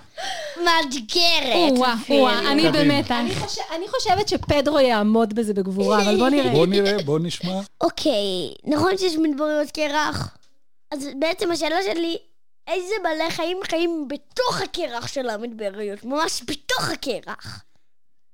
מאתגרת. 0.57 1.77
או-אה. 1.77 1.95
או-אה, 2.09 2.51
אני. 2.51 2.71
במתח. 2.71 3.11
אני, 3.11 3.35
חושב, 3.35 3.61
אני 3.75 3.85
חושבת 3.87 4.27
שפדרו 4.27 4.79
יעמוד 4.79 5.33
בזה 5.33 5.53
בגבורה, 5.53 6.01
אבל 6.01 6.17
בוא 6.17 6.29
נראה. 6.29 6.51
בואו 6.51 6.65
נראה, 6.65 7.03
בואו 7.03 7.17
נשמע. 7.17 7.61
אוקיי, 7.81 8.53
נכון 8.65 8.97
שיש 8.97 9.15
מדבריות 9.15 9.71
קרח? 9.71 10.37
אז 10.91 11.07
בעצם 11.19 11.51
השאלה 11.51 11.75
שלי, 11.83 12.17
איזה 12.67 12.93
בעלי 13.03 13.31
חיים 13.31 13.57
חיים 13.63 14.07
בתוך 14.07 14.61
הקרח 14.61 15.07
של 15.07 15.29
המדבריות? 15.29 16.03
ממש 16.03 16.43
בתוך 16.47 16.89
הקרח. 16.89 17.63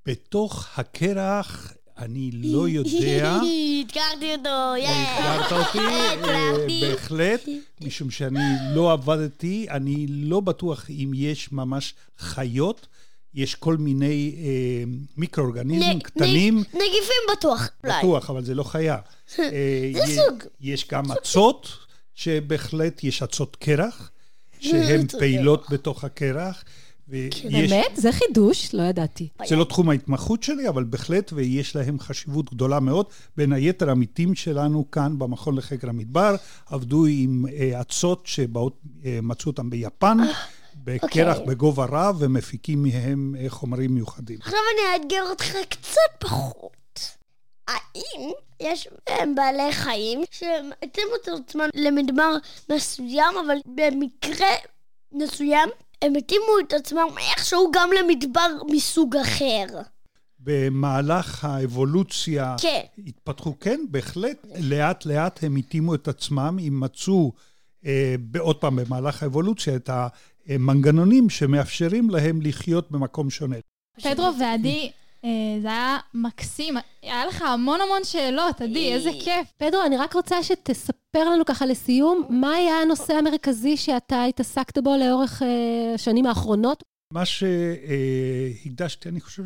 בתוך 0.06 0.68
הקרח, 0.78 1.74
אני 1.98 2.32
לא 2.34 2.70
יודע. 2.70 3.40
אתגרתי 3.88 4.36
אותו, 4.36 4.50
יאה. 4.84 5.18
אתגרת 5.48 5.52
אותי, 5.68 5.80
אה. 6.28 6.56
בהחלט, 6.82 7.42
משום 7.82 8.12
שאני 8.12 8.40
לא 8.76 8.92
עבדתי, 8.94 9.66
אני 9.70 10.06
לא 10.10 10.40
בטוח 10.40 10.90
אם 10.90 11.12
יש 11.16 11.52
ממש 11.52 11.94
חיות, 12.20 12.88
יש 13.36 13.56
כל 13.56 13.78
מיני 13.78 14.36
אה, 14.38 14.84
מיקרואורגניזמים 15.18 16.00
קטנים, 16.00 16.58
נגיפים 16.58 17.24
בטוח, 17.38 17.70
אולי. 17.84 17.94
בטוח, 18.00 18.30
אבל 18.30 18.44
זה 18.46 18.56
לא 18.56 18.64
חיה. 18.64 18.96
אה, 19.40 19.50
זה 19.94 20.00
יש- 20.00 20.20
סוג. 20.20 20.44
יש 20.62 20.88
גם 20.92 21.12
אצות, 21.12 21.70
שבהחלט 22.16 23.04
יש 23.04 23.24
אצות 23.24 23.56
קרח, 23.56 24.10
שהן 24.60 25.08
פעילות 25.08 25.66
בתוך 25.70 26.04
הקרח. 26.04 26.64
ויש- 27.08 27.46
באמת? 27.46 27.92
זה 27.96 28.12
חידוש? 28.12 28.74
לא 28.74 28.84
ידעתי. 28.84 29.28
זה 29.46 29.56
לא 29.56 29.64
תחום 29.64 29.90
ההתמחות 29.90 30.44
שלי, 30.44 30.70
אבל 30.70 30.84
בהחלט, 30.84 31.34
ויש 31.34 31.76
להם 31.76 32.00
חשיבות 32.00 32.54
גדולה 32.54 32.80
מאוד. 32.80 33.06
בין 33.38 33.54
היתר, 33.54 33.90
עמיתים 33.90 34.36
שלנו 34.36 34.92
כאן 34.92 35.20
במכון 35.20 35.56
לחקר 35.58 35.90
המדבר 35.90 36.36
עבדו 36.66 37.06
עם 37.06 37.46
אה, 37.54 37.82
אצות 37.82 38.24
שמצאו 38.26 39.52
אותם 39.52 39.70
ביפן, 39.70 40.18
בקרח 40.84 41.38
אוקיי. 41.38 41.56
בגובה 41.56 41.86
רב, 41.90 42.16
ומפיקים 42.20 42.84
מהם 42.84 43.36
אה, 43.40 43.50
חומרים 43.50 43.94
מיוחדים. 43.94 44.38
עכשיו 44.42 44.60
אני 44.74 45.04
אאתגר 45.04 45.24
אותך 45.30 45.56
קצת 45.70 46.00
פחות. 46.20 46.74
האם 47.68 48.32
יש 48.60 48.88
בהם 49.08 49.36
בעלי 49.36 49.72
חיים 49.72 50.24
שהתאימו 50.32 51.12
את 51.24 51.28
עצמם 51.28 51.70
למדבר 51.74 52.36
מסוים, 52.72 53.34
אבל 53.46 53.56
במקרה 53.66 54.48
מסוים 55.12 55.70
הם 56.04 56.16
התאימו 56.16 56.60
את 56.68 56.74
עצמם 56.74 57.08
איכשהו 57.18 57.72
גם 57.74 57.90
למדבר 58.00 58.48
מסוג 58.72 59.16
אחר? 59.16 59.66
במהלך 60.40 61.46
האבולוציה 61.46 62.56
כן. 62.62 62.82
התפתחו, 63.08 63.60
כן, 63.60 63.80
בהחלט, 63.90 64.46
לאט 64.60 65.06
לאט 65.06 65.44
הם 65.44 65.56
התאימו 65.56 65.96
את 65.96 66.08
עצמם, 66.08 66.60
הם 66.66 66.80
מצאו, 66.80 67.32
אה, 67.86 68.16
עוד 68.40 68.56
פעם, 68.56 68.76
במהלך 68.76 69.24
האבולוציה, 69.24 69.76
את 69.76 69.90
המנגנונים 70.50 71.30
שמאפשרים 71.30 72.10
להם 72.10 72.42
לחיות 72.42 72.92
במקום 72.92 73.30
שונה. 73.30 73.56
פדרו 74.04 74.40
ועדי, 74.40 74.92
זה 75.62 75.68
היה 75.68 75.98
מקסים. 76.14 76.76
היה 77.02 77.26
לך 77.26 77.42
המון 77.42 77.82
המון 77.82 78.04
שאלות, 78.04 78.62
עדי, 78.62 78.94
איזה 78.94 79.10
כיף. 79.24 79.48
פדרו, 79.58 79.82
אני 79.86 79.98
רק 79.98 80.14
רוצה 80.14 80.44
שתספר 80.44 81.30
לנו 81.30 81.46
ככה 81.46 81.66
לסיום, 81.66 82.28
מה 82.30 82.52
היה 82.52 82.82
הנושא 82.82 83.14
המרכזי 83.14 83.78
שאתה 83.78 84.24
התעסקת 84.24 84.78
בו 84.78 84.96
לאורך 85.00 85.42
אה, 85.42 85.94
השנים 85.96 86.26
האחרונות? 86.26 86.84
מה 87.12 87.26
שהקדשתי, 87.26 89.10
אני 89.10 89.22
חושב, 89.22 89.44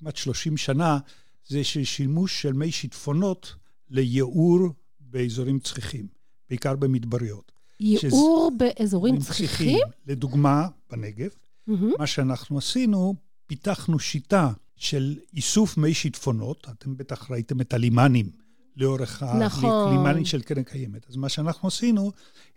כמעט 0.00 0.16
30 0.16 0.56
שנה, 0.56 0.98
זה 1.46 1.64
ששימוש 1.64 2.42
של 2.42 2.52
מי 2.52 2.72
שיטפונות 2.72 3.54
לייעור 3.90 4.58
באזורים 5.00 5.58
צחיחים, 5.58 6.06
בעיקר 6.50 6.76
במדבריות. 6.76 7.52
ייעור 7.80 8.52
באזורים 8.56 9.18
צחיחים? 9.18 9.78
לדוגמה, 10.06 10.66
בנגב, 10.90 11.30
מהמם. 11.66 11.92
מה 11.98 12.06
שאנחנו 12.06 12.58
עשינו, 12.58 13.14
פיתחנו 13.46 13.98
שיטה 13.98 14.50
של 14.82 15.16
איסוף 15.36 15.76
מי 15.76 15.94
שיטפונות, 15.94 16.66
אתם 16.70 16.96
בטח 16.96 17.30
ראיתם 17.30 17.60
את 17.60 17.74
הלימנים 17.74 18.30
לאורך 18.76 19.22
נכון. 19.22 19.88
הלימנים 19.88 20.24
של 20.24 20.42
קרן 20.42 20.62
קיימת. 20.62 21.10
אז 21.10 21.16
מה 21.16 21.28
שאנחנו 21.28 21.68
עשינו, 21.68 22.12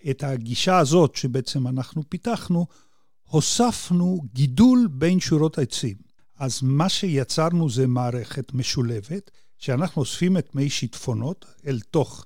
את 0.09 0.23
הגישה 0.23 0.77
הזאת 0.77 1.15
שבעצם 1.15 1.67
אנחנו 1.67 2.03
פיתחנו, 2.09 2.67
הוספנו 3.23 4.21
גידול 4.33 4.87
בין 4.91 5.19
שורות 5.19 5.57
העצים. 5.57 5.95
אז 6.37 6.59
מה 6.63 6.89
שיצרנו 6.89 7.69
זה 7.69 7.87
מערכת 7.87 8.53
משולבת, 8.53 9.31
שאנחנו 9.57 9.99
אוספים 9.99 10.37
את 10.37 10.55
מי 10.55 10.69
שיטפונות 10.69 11.45
אל 11.67 11.79
תוך 11.79 12.25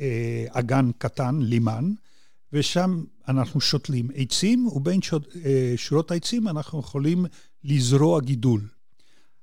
אה, 0.00 0.46
אגן 0.50 0.90
קטן, 0.98 1.38
לימן, 1.42 1.90
ושם 2.52 3.04
אנחנו 3.28 3.60
שותלים 3.60 4.08
עצים, 4.14 4.66
ובין 4.66 5.02
שות, 5.02 5.36
אה, 5.44 5.72
שורות 5.76 6.10
העצים 6.10 6.48
אנחנו 6.48 6.80
יכולים 6.80 7.26
לזרוע 7.64 8.20
גידול. 8.20 8.60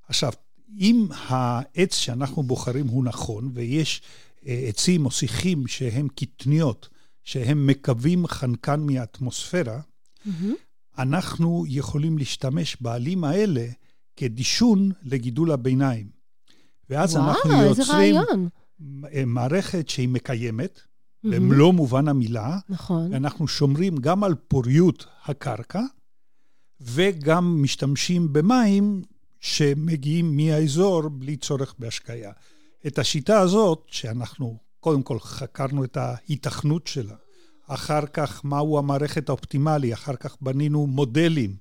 עכשיו, 0.08 0.32
אם 0.80 1.08
העץ 1.12 1.96
שאנחנו 1.96 2.44
בוחרים 2.44 2.88
הוא 2.88 3.04
נכון, 3.04 3.52
ויש 3.54 4.02
אה, 4.48 4.66
עצים 4.68 5.06
או 5.06 5.12
שיחים 5.12 5.68
שהם 5.68 6.08
קטניות, 6.16 6.90
שהם 7.24 7.68
מקווים 7.68 8.28
חנקן 8.28 8.80
מהאטמוספירה, 8.80 9.80
אנחנו 10.98 11.66
יכולים 11.68 12.18
להשתמש 12.18 12.78
בעלים 12.82 13.24
האלה 13.24 13.66
כדישון 14.16 14.92
לגידול 15.04 15.52
הביניים. 15.52 16.10
ואז 16.90 17.16
וואו, 17.16 17.30
אנחנו 17.30 17.52
יוצרים. 17.64 18.16
אה, 19.14 19.24
מערכת 19.26 19.90
שהיא 19.90 20.10
מקיימת, 20.10 20.82
במלוא 21.24 21.74
מובן 21.74 22.08
המילה, 22.08 22.60
נכון. 22.70 23.14
ואנחנו 23.14 23.48
שומרים 23.48 23.98
גם 23.98 24.24
על 24.24 24.36
פוריות 24.36 25.06
הקרקע, 25.26 25.82
וגם 26.82 27.64
משתמשים 27.64 28.34
במים 28.34 29.02
שמגיעים 29.40 30.38
מהאזור 30.38 31.10
בלי 31.10 31.38
צורך 31.38 31.76
בהשקיה. 31.80 32.32
את 32.88 33.00
השיטה 33.00 33.40
הזאת, 33.40 33.84
שאנחנו 33.88 34.58
קודם 34.80 35.04
כל 35.04 35.20
חקרנו 35.20 35.84
את 35.84 35.98
ההיתכנות 35.98 36.88
שלה, 36.88 37.16
אחר 37.68 38.06
כך 38.14 38.44
מהו 38.44 38.78
המערכת 38.78 39.30
האופטימלי, 39.30 39.94
אחר 39.94 40.16
כך 40.16 40.38
בנינו 40.42 40.88
מודלים 40.88 41.56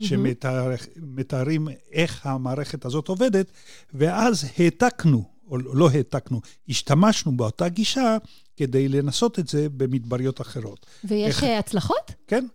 שמתארים 0.00 1.68
איך 1.92 2.26
המערכת 2.26 2.84
הזאת 2.84 3.08
עובדת, 3.08 3.46
ואז 3.94 4.46
העתקנו, 4.58 5.24
או 5.48 5.58
לא 5.58 5.90
העתקנו, 5.90 6.40
השתמשנו 6.68 7.36
באותה 7.36 7.68
גישה 7.68 8.16
כדי 8.56 8.88
לנסות 8.88 9.38
את 9.38 9.48
זה 9.48 9.66
במדבריות 9.76 10.40
אחרות. 10.40 10.86
ויש 11.04 11.34
איך- 11.34 11.44
אה, 11.44 11.58
הצלחות? 11.58 12.12
כן, 12.26 12.46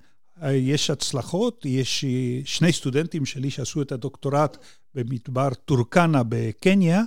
יש 0.47 0.89
הצלחות, 0.89 1.65
יש 1.65 2.03
אה, 2.03 2.41
שני 2.45 2.73
סטודנטים 2.73 3.25
שלי 3.25 3.49
שעשו 3.49 3.81
את 3.81 3.91
הדוקטורט 3.91 4.57
במדבר 4.95 5.49
טורקנה 5.65 6.21
בקניה, 6.29 7.01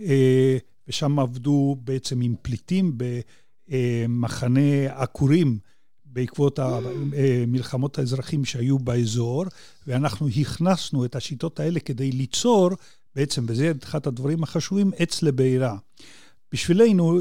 אה, 0.00 0.56
ושם 0.88 1.18
עבדו 1.18 1.76
בעצם 1.84 2.20
עם 2.20 2.34
פליטים 2.42 2.98
במחנה 3.68 4.86
עקורים 4.86 5.58
בעקבות 6.04 6.58
המלחמות 6.58 7.98
האזרחים 7.98 8.44
שהיו 8.44 8.78
באזור, 8.78 9.44
ואנחנו 9.86 10.28
הכנסנו 10.28 11.04
את 11.04 11.16
השיטות 11.16 11.60
האלה 11.60 11.80
כדי 11.80 12.12
ליצור, 12.12 12.70
בעצם, 13.14 13.44
וזה 13.48 13.72
אחד 13.82 14.06
הדברים 14.06 14.42
החשובים, 14.42 14.90
עץ 14.96 15.22
לבעירה. 15.22 15.76
בשבילנו, 16.52 17.20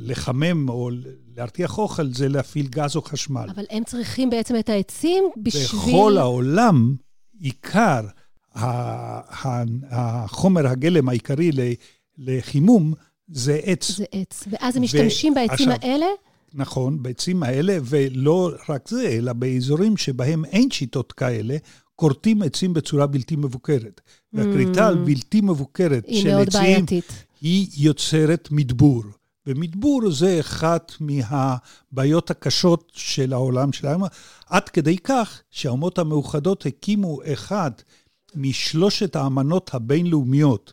לחמם 0.00 0.68
או 0.68 0.90
להרתיח 1.36 1.78
אוכל 1.78 2.12
זה 2.14 2.28
להפעיל 2.28 2.66
גז 2.66 2.96
או 2.96 3.02
חשמל. 3.02 3.46
אבל 3.54 3.64
הם 3.70 3.84
צריכים 3.84 4.30
בעצם 4.30 4.56
את 4.58 4.68
העצים 4.68 5.24
בשביל... 5.36 5.92
בכל 5.92 6.18
העולם, 6.18 6.94
עיקר 7.40 8.00
החומר 9.90 10.66
הגלם 10.66 11.08
העיקרי 11.08 11.50
לחימום 12.18 12.94
זה 13.28 13.60
עץ. 13.62 13.90
זה 13.90 14.04
עץ. 14.12 14.44
ואז 14.50 14.76
הם 14.76 14.82
משתמשים 14.82 15.34
בעצים 15.34 15.70
עכשיו- 15.70 15.90
האלה? 15.90 16.06
נכון, 16.54 17.02
בעצים 17.02 17.42
האלה, 17.42 17.78
ולא 17.84 18.52
רק 18.68 18.88
זה, 18.88 19.08
אלא 19.08 19.32
באזורים 19.32 19.96
שבהם 19.96 20.44
אין 20.44 20.70
שיטות 20.70 21.12
כאלה, 21.12 21.56
כורתים 21.96 22.42
עצים 22.42 22.74
בצורה 22.74 23.06
בלתי 23.06 23.36
מבוקרת. 23.36 24.00
והכריתה 24.32 24.88
הבלתי 24.88 25.40
מבוקרת 25.40 26.04
היא 26.06 26.22
של 26.22 26.34
מאוד 26.34 26.48
עצים, 26.48 26.60
בעייתית. 26.60 27.24
היא 27.40 27.68
יוצרת 27.76 28.48
מדבור. 28.50 29.02
ומדבור 29.46 30.10
זה 30.10 30.40
אחת 30.40 30.92
מהבעיות 31.00 32.30
הקשות 32.30 32.92
של 32.94 33.32
העולם 33.32 33.72
שלנו, 33.72 34.06
עד 34.46 34.68
כדי 34.68 34.98
כך 34.98 35.42
שהאומות 35.50 35.98
המאוחדות 35.98 36.66
הקימו 36.66 37.18
אחד 37.32 37.70
משלושת 38.34 39.16
האמנות 39.16 39.70
הבינלאומיות. 39.74 40.72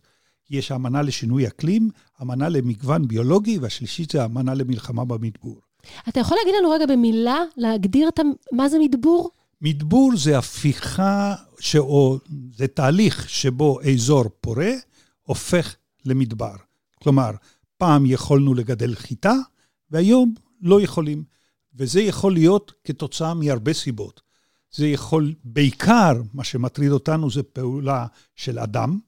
יש 0.49 0.71
האמנה 0.71 1.01
לשינוי 1.01 1.47
אקלים, 1.47 1.89
אמנה 2.21 2.49
למגוון 2.49 3.07
ביולוגי, 3.07 3.57
והשלישית 3.57 4.11
זה 4.11 4.21
האמנה 4.21 4.53
למלחמה 4.53 5.05
במדבור. 5.05 5.61
אתה 6.09 6.19
יכול 6.19 6.37
להגיד 6.37 6.53
לנו 6.59 6.71
רגע 6.71 6.85
במילה, 6.85 7.37
להגדיר 7.57 8.07
את. 8.07 8.19
מה 8.51 8.69
זה 8.69 8.77
מדבור? 8.79 9.29
מדבור 9.61 10.11
זה 10.15 10.37
הפיכה, 10.37 11.35
ש... 11.59 11.75
או 11.75 12.17
זה 12.57 12.67
תהליך 12.67 13.29
שבו 13.29 13.79
אזור 13.93 14.23
פורה 14.41 14.71
הופך 15.23 15.75
למדבר. 16.05 16.55
כלומר, 17.03 17.31
פעם 17.77 18.05
יכולנו 18.05 18.53
לגדל 18.53 18.95
חיטה, 18.95 19.33
והיום 19.91 20.33
לא 20.61 20.81
יכולים. 20.81 21.23
וזה 21.75 22.01
יכול 22.01 22.33
להיות 22.33 22.71
כתוצאה 22.83 23.33
מהרבה 23.33 23.73
סיבות. 23.73 24.21
זה 24.75 24.87
יכול, 24.87 25.33
בעיקר, 25.43 26.13
מה 26.33 26.43
שמטריד 26.43 26.91
אותנו 26.91 27.31
זה 27.31 27.43
פעולה 27.43 28.05
של 28.35 28.59
אדם, 28.59 28.99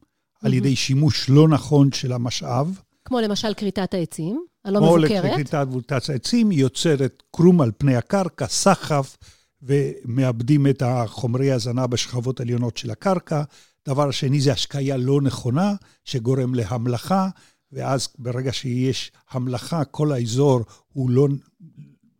על 0.41 0.53
ידי 0.53 0.75
שימוש 0.75 1.29
לא 1.29 1.47
נכון 1.47 1.91
של 1.91 2.13
המשאב, 2.13 2.79
כמו 3.07 3.21
למשל 3.21 3.53
כריתת 3.53 3.93
העצים, 3.93 4.45
הלא 4.65 4.81
מבוקרת. 4.81 5.25
לכריתת 5.25 5.67
ולטת 5.73 6.10
העצים, 6.10 6.51
יוצרת 6.51 7.23
קרום 7.31 7.62
על 7.62 7.71
פני 7.77 7.95
הקרקע, 7.95 8.47
סחף, 8.47 9.17
ומאבדים 9.62 10.67
את 10.67 10.81
החומרי 10.86 11.51
הזנה 11.51 11.88
בשכבות 11.88 12.39
העליונות 12.39 12.77
של 12.77 12.91
הקרקע. 12.91 13.43
דבר 13.88 14.12
שני 14.12 14.41
זה 14.41 14.52
השקיה 14.52 14.97
לא 14.97 15.21
נכונה, 15.21 15.73
שגורם 16.04 16.56
להמלכה, 16.56 17.30
ואז 17.71 18.08
ברגע 18.19 18.54
שיש 18.54 19.12
המלכה, 19.30 19.86
כל 19.86 20.12
האזור 20.12 20.62
הוא 20.93 21.10
לא, 21.10 21.28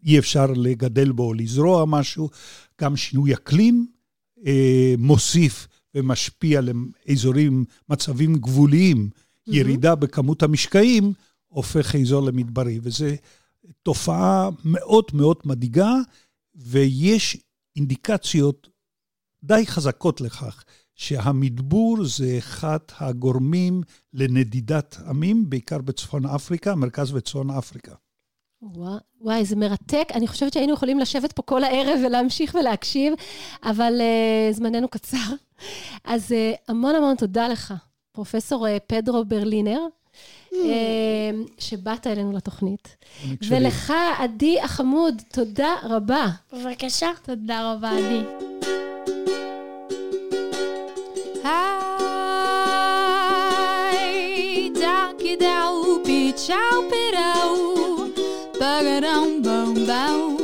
אי 0.04 0.20
אפשר 0.20 0.46
לגדל 0.46 1.12
בו 1.12 1.24
או 1.24 1.34
לזרוע 1.34 1.86
משהו. 1.86 2.30
גם 2.82 2.96
שינוי 2.96 3.34
אקלים 3.34 3.88
אה, 4.46 4.94
מוסיף 4.98 5.68
ומשפיע 5.96 6.62
לאזורים, 6.62 7.66
מצבים 7.90 8.36
גבוליים, 8.36 9.10
ירידה 9.48 9.96
בכמות 9.96 10.44
המשקעים, 10.44 11.14
הופך 11.48 11.96
אזור 11.96 12.22
למדברי, 12.22 12.80
וזו 12.84 13.06
תופעה 13.84 14.50
מאוד 14.66 15.06
מאוד 15.14 15.38
מדאיגה, 15.46 15.94
ויש 16.56 17.38
אינדיקציות 17.76 18.70
די 19.44 19.64
חזקות 19.66 20.22
לכך 20.22 20.64
שהמדבור 20.98 21.98
זה 22.04 22.36
אחד 22.38 22.80
הגורמים 23.00 23.82
לנדידת 24.14 24.98
עמים, 25.08 25.50
בעיקר 25.50 25.78
בצפון 25.78 26.26
אפריקה, 26.26 26.76
מרכז 26.76 27.14
וצפון 27.14 27.52
אפריקה. 27.52 27.96
וואי, 28.62 28.98
וואי, 29.22 29.46
זה 29.46 29.56
מרתק. 29.56 30.08
אני 30.14 30.28
חושבת 30.28 30.54
שהיינו 30.54 30.74
יכולים 30.74 31.00
לשבת 31.00 31.32
פה 31.32 31.42
כל 31.42 31.64
הערב 31.64 32.00
ולהמשיך 32.06 32.56
ולהקשיב, 32.60 33.14
אבל 33.64 34.02
uh, 34.02 34.56
זמננו 34.56 34.88
קצר. 34.88 35.18
אז 36.04 36.32
uh, 36.32 36.58
המון 36.68 36.96
המון 36.96 37.16
תודה 37.16 37.48
לך, 37.48 37.74
פרופסור 38.12 38.68
uh, 38.68 38.70
פדרו 38.88 39.26
ברלינר, 39.26 39.80
uh, 40.52 40.56
שבאת 41.60 42.08
אלינו 42.08 42.32
לתוכנית. 42.32 42.98
ולך, 43.50 43.94
עדי 44.18 44.62
החמוד, 44.62 45.22
תודה 45.34 45.76
רבה. 45.84 46.28
בבקשה. 46.54 47.10
תודה 47.24 47.74
רבה, 47.74 47.92
עדי. 47.92 48.48
pidão, 55.38 56.02
pichau, 56.04 56.84
pirão, 56.90 58.12
bagarão, 58.60 59.40
bombão. 59.40 60.36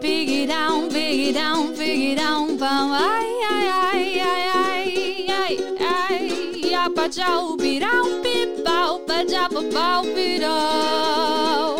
Big 0.00 0.46
down, 0.46 0.88
big 0.88 1.32
down, 1.32 1.72
big 1.74 2.16
down, 2.16 2.56
bom, 2.56 2.92
ai, 2.92 3.28
ai, 3.48 3.68
ai, 3.68 4.20
ai, 4.20 4.50
ai, 4.50 5.26
ai, 5.28 5.58
ai, 5.80 6.74
ai, 6.74 6.90
pachau, 6.90 7.56
pirão, 7.56 8.20
pipau, 8.22 8.98
pachapapau, 9.00 10.04
pirão, 10.14 11.76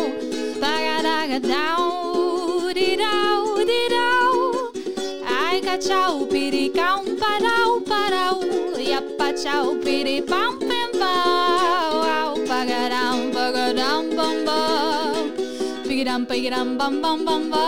bagadagadão, 0.59 2.73
didão, 2.73 3.55
didão, 3.65 4.71
ai, 5.25 5.61
cachau, 5.61 6.25
piricão, 6.27 7.03
parau, 7.19 7.81
parau, 7.81 8.41
ia 8.79 9.01
pachau, 9.17 9.75
piripão, 9.75 10.57
bam, 16.77 17.01
bam, 17.01 17.25
bam, 17.25 17.51
bam. 17.51 17.67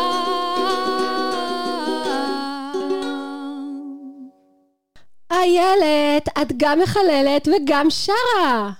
איילת, 5.31 6.29
את 6.41 6.51
גם 6.57 6.79
מחללת 6.79 7.47
וגם 7.47 7.87
שרה. 7.89 8.71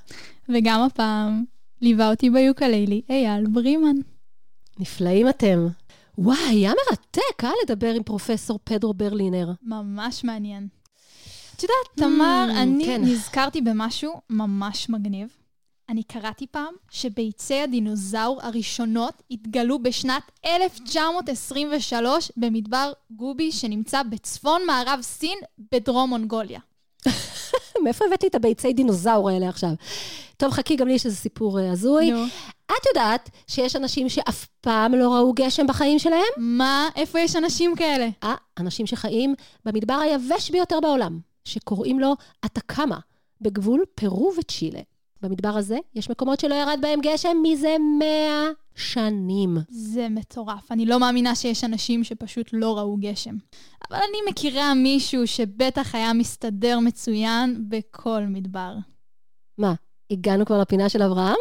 וגם 0.49 0.81
הפעם 0.81 1.43
ליווה 1.81 2.09
אותי 2.09 2.29
ביוקללי 2.29 3.01
אייל 3.09 3.45
ברימן. 3.47 3.95
נפלאים 4.79 5.29
אתם. 5.29 5.67
וואי, 6.17 6.37
היה 6.49 6.71
מרתק, 6.71 7.43
אה, 7.43 7.51
לדבר 7.63 7.93
עם 7.93 8.03
פרופסור 8.03 8.59
פדרו 8.63 8.93
ברלינר. 8.93 9.51
ממש 9.61 10.23
מעניין. 10.23 10.67
את 11.59 11.63
יודעת, 11.63 12.09
תמר, 12.11 12.47
Hmm, 12.49 12.57
אני 12.57 12.85
כן. 12.85 13.01
נזכרתי 13.03 13.61
במשהו 13.61 14.21
ממש 14.29 14.89
מגניב. 14.89 15.27
אני 15.89 16.03
קראתי 16.03 16.47
פעם 16.47 16.73
שביצי 16.91 17.61
הדינוזאור 17.61 18.39
הראשונות 18.43 19.23
התגלו 19.31 19.83
בשנת 19.83 20.23
1923 20.45 22.31
במדבר 22.37 22.91
גובי 23.11 23.51
שנמצא 23.51 24.03
בצפון 24.03 24.61
מערב 24.67 24.99
סין 25.01 25.37
בדרום 25.71 26.09
מונגוליה. 26.09 26.59
מאיפה 27.83 28.05
הבאת 28.05 28.23
לי 28.23 28.29
את 28.29 28.35
הביצי 28.35 28.73
דינוזאור 28.73 29.29
האלה 29.29 29.49
עכשיו? 29.49 29.69
טוב, 30.37 30.51
חכי, 30.51 30.75
גם 30.75 30.87
לי 30.87 30.93
יש 30.93 31.05
איזה 31.05 31.17
סיפור 31.17 31.59
אה, 31.59 31.71
הזוי. 31.71 32.11
נו. 32.11 32.25
את 32.65 32.85
יודעת 32.87 33.29
שיש 33.47 33.75
אנשים 33.75 34.09
שאף 34.09 34.45
פעם 34.61 34.93
לא 34.93 35.13
ראו 35.15 35.33
גשם 35.33 35.67
בחיים 35.67 35.99
שלהם? 35.99 36.33
מה? 36.37 36.89
איפה 36.95 37.19
יש 37.19 37.35
אנשים 37.35 37.75
כאלה? 37.75 38.07
אה, 38.23 38.35
אנשים 38.59 38.85
שחיים 38.87 39.35
במדבר 39.65 39.93
היבש 39.93 40.49
ביותר 40.51 40.79
בעולם, 40.79 41.19
שקוראים 41.49 41.99
לו 41.99 42.15
אטקמה, 42.45 42.99
בגבול 43.41 43.83
פרו 43.95 44.31
וצ'ילה. 44.37 44.81
במדבר 45.21 45.49
הזה 45.49 45.77
יש 45.95 46.09
מקומות 46.09 46.39
שלא 46.39 46.55
ירד 46.55 46.79
בהם 46.81 46.99
גשם 47.01 47.37
מזה 47.43 47.75
מאה 47.99 48.49
שנים. 48.75 49.57
זה 49.69 50.09
מטורף. 50.09 50.71
אני 50.71 50.85
לא 50.85 50.99
מאמינה 50.99 51.35
שיש 51.35 51.63
אנשים 51.63 52.03
שפשוט 52.03 52.49
לא 52.53 52.77
ראו 52.77 52.97
גשם. 52.99 53.35
אבל 53.89 53.97
אני 53.97 54.31
מכירה 54.31 54.73
מישהו 54.73 55.27
שבטח 55.27 55.95
היה 55.95 56.13
מסתדר 56.13 56.79
מצוין 56.79 57.65
בכל 57.69 58.21
מדבר. 58.27 58.73
מה, 59.57 59.73
הגענו 60.11 60.45
כבר 60.45 60.61
לפינה 60.61 60.89
של 60.89 61.01
אברהם? 61.01 61.35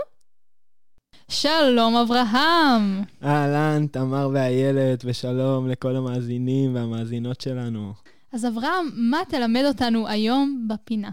שלום, 1.31 1.97
אברהם! 1.97 3.03
אהלן, 3.25 3.87
תמר 3.87 4.31
ואיילת, 4.33 5.03
ושלום 5.05 5.69
לכל 5.69 5.97
המאזינים 5.97 6.75
והמאזינות 6.75 7.41
שלנו. 7.41 7.93
אז 8.33 8.47
אברהם, 8.47 8.91
מה 8.95 9.19
תלמד 9.29 9.63
אותנו 9.69 10.09
היום 10.09 10.69
בפינה? 10.69 11.11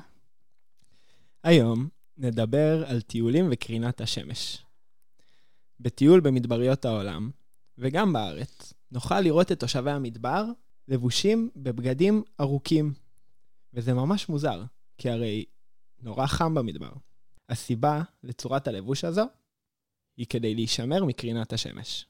היום 1.44 1.88
נדבר 2.18 2.84
על 2.88 3.02
טיולים 3.02 3.48
וקרינת 3.52 4.02
השמש. 4.02 4.66
בטיול 5.80 6.20
במדבריות 6.20 6.86
העולם, 6.86 7.32
וגם 7.78 8.14
בארץ, 8.14 8.74
נוכל 8.92 9.22
לראות 9.22 9.52
את 9.52 9.60
תושבי 9.60 9.92
המדבר 9.92 10.46
לבושים 10.88 11.50
בבגדים 11.56 12.24
ארוכים. 12.40 12.94
וזה 13.74 13.94
ממש 13.94 14.30
מוזר, 14.30 14.64
כי 14.98 15.10
הרי 15.10 15.46
נורא 16.00 16.26
חם 16.28 16.54
במדבר. 16.54 16.92
הסיבה 17.50 18.02
לצורת 18.24 18.68
הלבוש 18.68 19.04
הזו 19.04 19.26
היא 20.18 20.26
כדי 20.30 20.56
להישמר 20.56 21.06
מקרינת 21.06 21.54
השמש. 21.54 22.06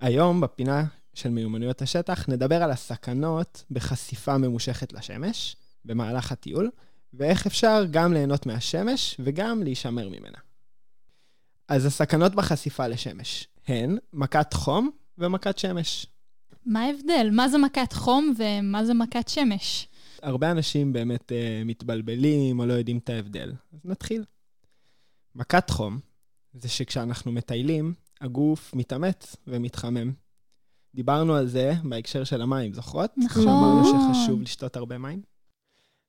היום, 0.00 0.40
בפינה 0.40 0.84
של 1.14 1.30
מיומנויות 1.30 1.82
השטח, 1.82 2.28
נדבר 2.28 2.62
על 2.62 2.70
הסכנות 2.70 3.64
בחשיפה 3.70 4.38
ממושכת 4.38 4.92
לשמש 4.92 5.56
במהלך 5.84 6.32
הטיול, 6.32 6.70
ואיך 7.14 7.46
אפשר 7.46 7.84
גם 7.90 8.12
ליהנות 8.12 8.46
מהשמש 8.46 9.16
וגם 9.24 9.62
להישמר 9.62 10.08
ממנה. 10.08 10.38
אז 11.68 11.86
הסכנות 11.86 12.34
בחשיפה 12.34 12.86
לשמש 12.86 13.48
הן 13.68 13.98
מכת 14.12 14.54
חום 14.54 14.90
ומכת 15.18 15.58
שמש. 15.58 16.06
מה 16.66 16.80
ההבדל? 16.80 17.28
מה 17.32 17.48
זה 17.48 17.58
מכת 17.58 17.92
חום 17.92 18.34
ומה 18.38 18.84
זה 18.84 18.94
מכת 18.94 19.28
שמש? 19.28 19.88
הרבה 20.22 20.50
אנשים 20.50 20.92
באמת 20.92 21.32
uh, 21.32 21.64
מתבלבלים 21.64 22.58
או 22.58 22.66
לא 22.66 22.72
יודעים 22.72 22.98
את 22.98 23.08
ההבדל. 23.08 23.52
אז 23.72 23.78
נתחיל. 23.84 24.24
מכת 25.34 25.70
חום 25.70 25.98
זה 26.54 26.68
שכשאנחנו 26.68 27.32
מטיילים, 27.32 27.94
הגוף 28.20 28.74
מתאמץ 28.74 29.36
ומתחמם. 29.46 30.12
דיברנו 30.94 31.34
על 31.34 31.46
זה 31.46 31.72
בהקשר 31.88 32.24
של 32.24 32.42
המים, 32.42 32.74
זוכרות? 32.74 33.10
נכון. 33.16 33.48
אמרנו 33.48 33.84
שחשוב 33.84 34.42
לשתות 34.42 34.76
הרבה 34.76 34.98
מים. 34.98 35.22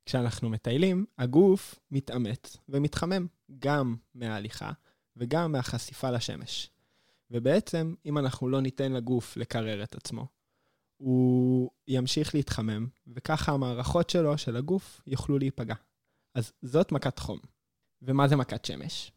כשאנחנו 0.06 0.50
מטיילים, 0.50 1.06
הגוף 1.18 1.76
מתאמץ 1.92 2.58
ומתחמם, 2.70 3.28
גם 3.60 3.96
מההליכה 4.16 4.72
וגם 5.18 5.52
מהחשיפה 5.52 6.12
לשמש. 6.12 6.70
ובעצם, 7.32 7.94
אם 8.06 8.18
אנחנו 8.18 8.50
לא 8.50 8.62
ניתן 8.62 8.92
לגוף 8.92 9.38
לקרר 9.38 9.84
את 9.84 9.96
עצמו, 9.96 10.28
הוא 10.98 11.70
ימשיך 11.88 12.36
להתחמם, 12.36 12.88
וככה 13.08 13.52
המערכות 13.52 14.10
שלו, 14.10 14.38
של 14.38 14.56
הגוף, 14.56 15.02
יוכלו 15.08 15.38
להיפגע. 15.38 15.76
אז 16.36 16.52
זאת 16.62 16.92
מכת 16.92 17.20
חום. 17.20 17.40
ומה 18.02 18.28
זה 18.28 18.36
מכת 18.36 18.66
שמש? 18.66 19.12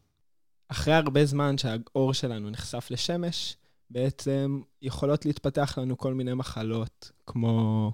אחרי 0.67 0.93
הרבה 0.93 1.25
זמן 1.25 1.57
שהאור 1.57 2.13
שלנו 2.13 2.49
נחשף 2.49 2.87
לשמש, 2.91 3.57
בעצם 3.89 4.59
יכולות 4.81 5.25
להתפתח 5.25 5.77
לנו 5.77 5.97
כל 5.97 6.13
מיני 6.13 6.33
מחלות, 6.33 7.11
כמו 7.27 7.91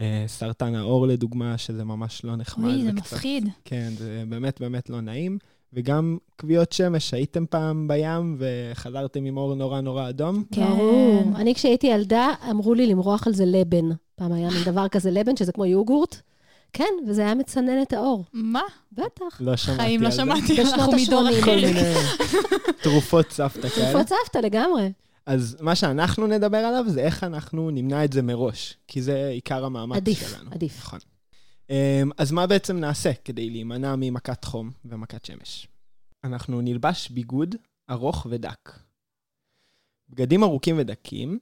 אה, 0.00 0.24
סרטן 0.26 0.74
העור 0.74 1.06
לדוגמה, 1.06 1.58
שזה 1.58 1.84
ממש 1.84 2.24
לא 2.24 2.36
נחמד. 2.36 2.64
אוי, 2.74 2.82
זה 2.84 2.90
וקצת- 2.90 3.12
מפחיד. 3.12 3.48
כן, 3.64 3.92
זה 3.98 4.22
באמת 4.28 4.60
באמת 4.60 4.90
לא 4.90 5.00
נעים. 5.00 5.38
וגם 5.72 6.18
כוויות 6.40 6.72
שמש, 6.72 7.14
הייתם 7.14 7.46
פעם 7.46 7.88
בים 7.88 8.36
וחזרתם 8.38 9.24
עם 9.24 9.36
אור 9.36 9.54
נורא 9.54 9.80
נורא 9.80 10.08
אדום? 10.08 10.44
כן. 10.52 10.66
ברור. 10.68 11.22
אני 11.36 11.54
כשהייתי 11.54 11.86
ילדה, 11.86 12.28
אמרו 12.50 12.74
לי 12.74 12.86
למרוח 12.86 13.26
על 13.26 13.34
זה 13.34 13.44
לבן. 13.46 13.84
פעם 14.14 14.32
היה 14.32 14.48
מין 14.50 14.64
דבר 14.64 14.88
כזה 14.88 15.10
לבן, 15.10 15.36
שזה 15.36 15.52
כמו 15.52 15.64
יוגורט. 15.64 16.16
כן, 16.72 16.84
וזה 17.08 17.22
היה 17.22 17.34
מצנן 17.34 17.82
את 17.82 17.92
האור. 17.92 18.24
מה? 18.32 18.60
בטח. 18.92 19.40
לא 19.40 19.56
שמעתי 19.56 19.80
חיים 19.82 20.00
לא 20.02 20.06
על 20.06 20.12
זה. 20.12 20.16
שמעתי, 20.22 20.62
אנחנו 20.62 20.92
מדור 21.06 21.28
אחר. 21.40 21.56
תרופות 22.82 23.30
סבתא 23.30 23.68
כאלה. 23.68 23.92
תרופות 23.92 24.08
סבתא 24.08 24.38
לגמרי. 24.38 24.88
אז 25.26 25.56
מה 25.60 25.76
שאנחנו 25.76 26.26
נדבר 26.26 26.56
עליו 26.56 26.84
זה 26.88 27.00
איך 27.00 27.24
אנחנו 27.24 27.70
נמנע 27.70 28.04
את 28.04 28.12
זה 28.12 28.22
מראש, 28.22 28.76
כי 28.88 29.02
זה 29.02 29.28
עיקר 29.28 29.64
המאמץ 29.64 29.96
עדיף, 29.96 30.30
שלנו. 30.30 30.50
עדיף. 30.52 30.78
נכון. 30.78 30.98
אמ, 31.70 32.10
אז 32.18 32.32
מה 32.32 32.46
בעצם 32.46 32.76
נעשה 32.76 33.12
כדי 33.24 33.50
להימנע 33.50 33.94
ממכת 33.96 34.44
חום 34.44 34.70
ומכת 34.84 35.24
שמש? 35.24 35.68
אנחנו 36.24 36.60
נלבש 36.60 37.10
ביגוד 37.10 37.54
ארוך 37.90 38.26
ודק. 38.30 38.72
בגדים 40.10 40.42
ארוכים 40.42 40.76
ודקים 40.78 41.38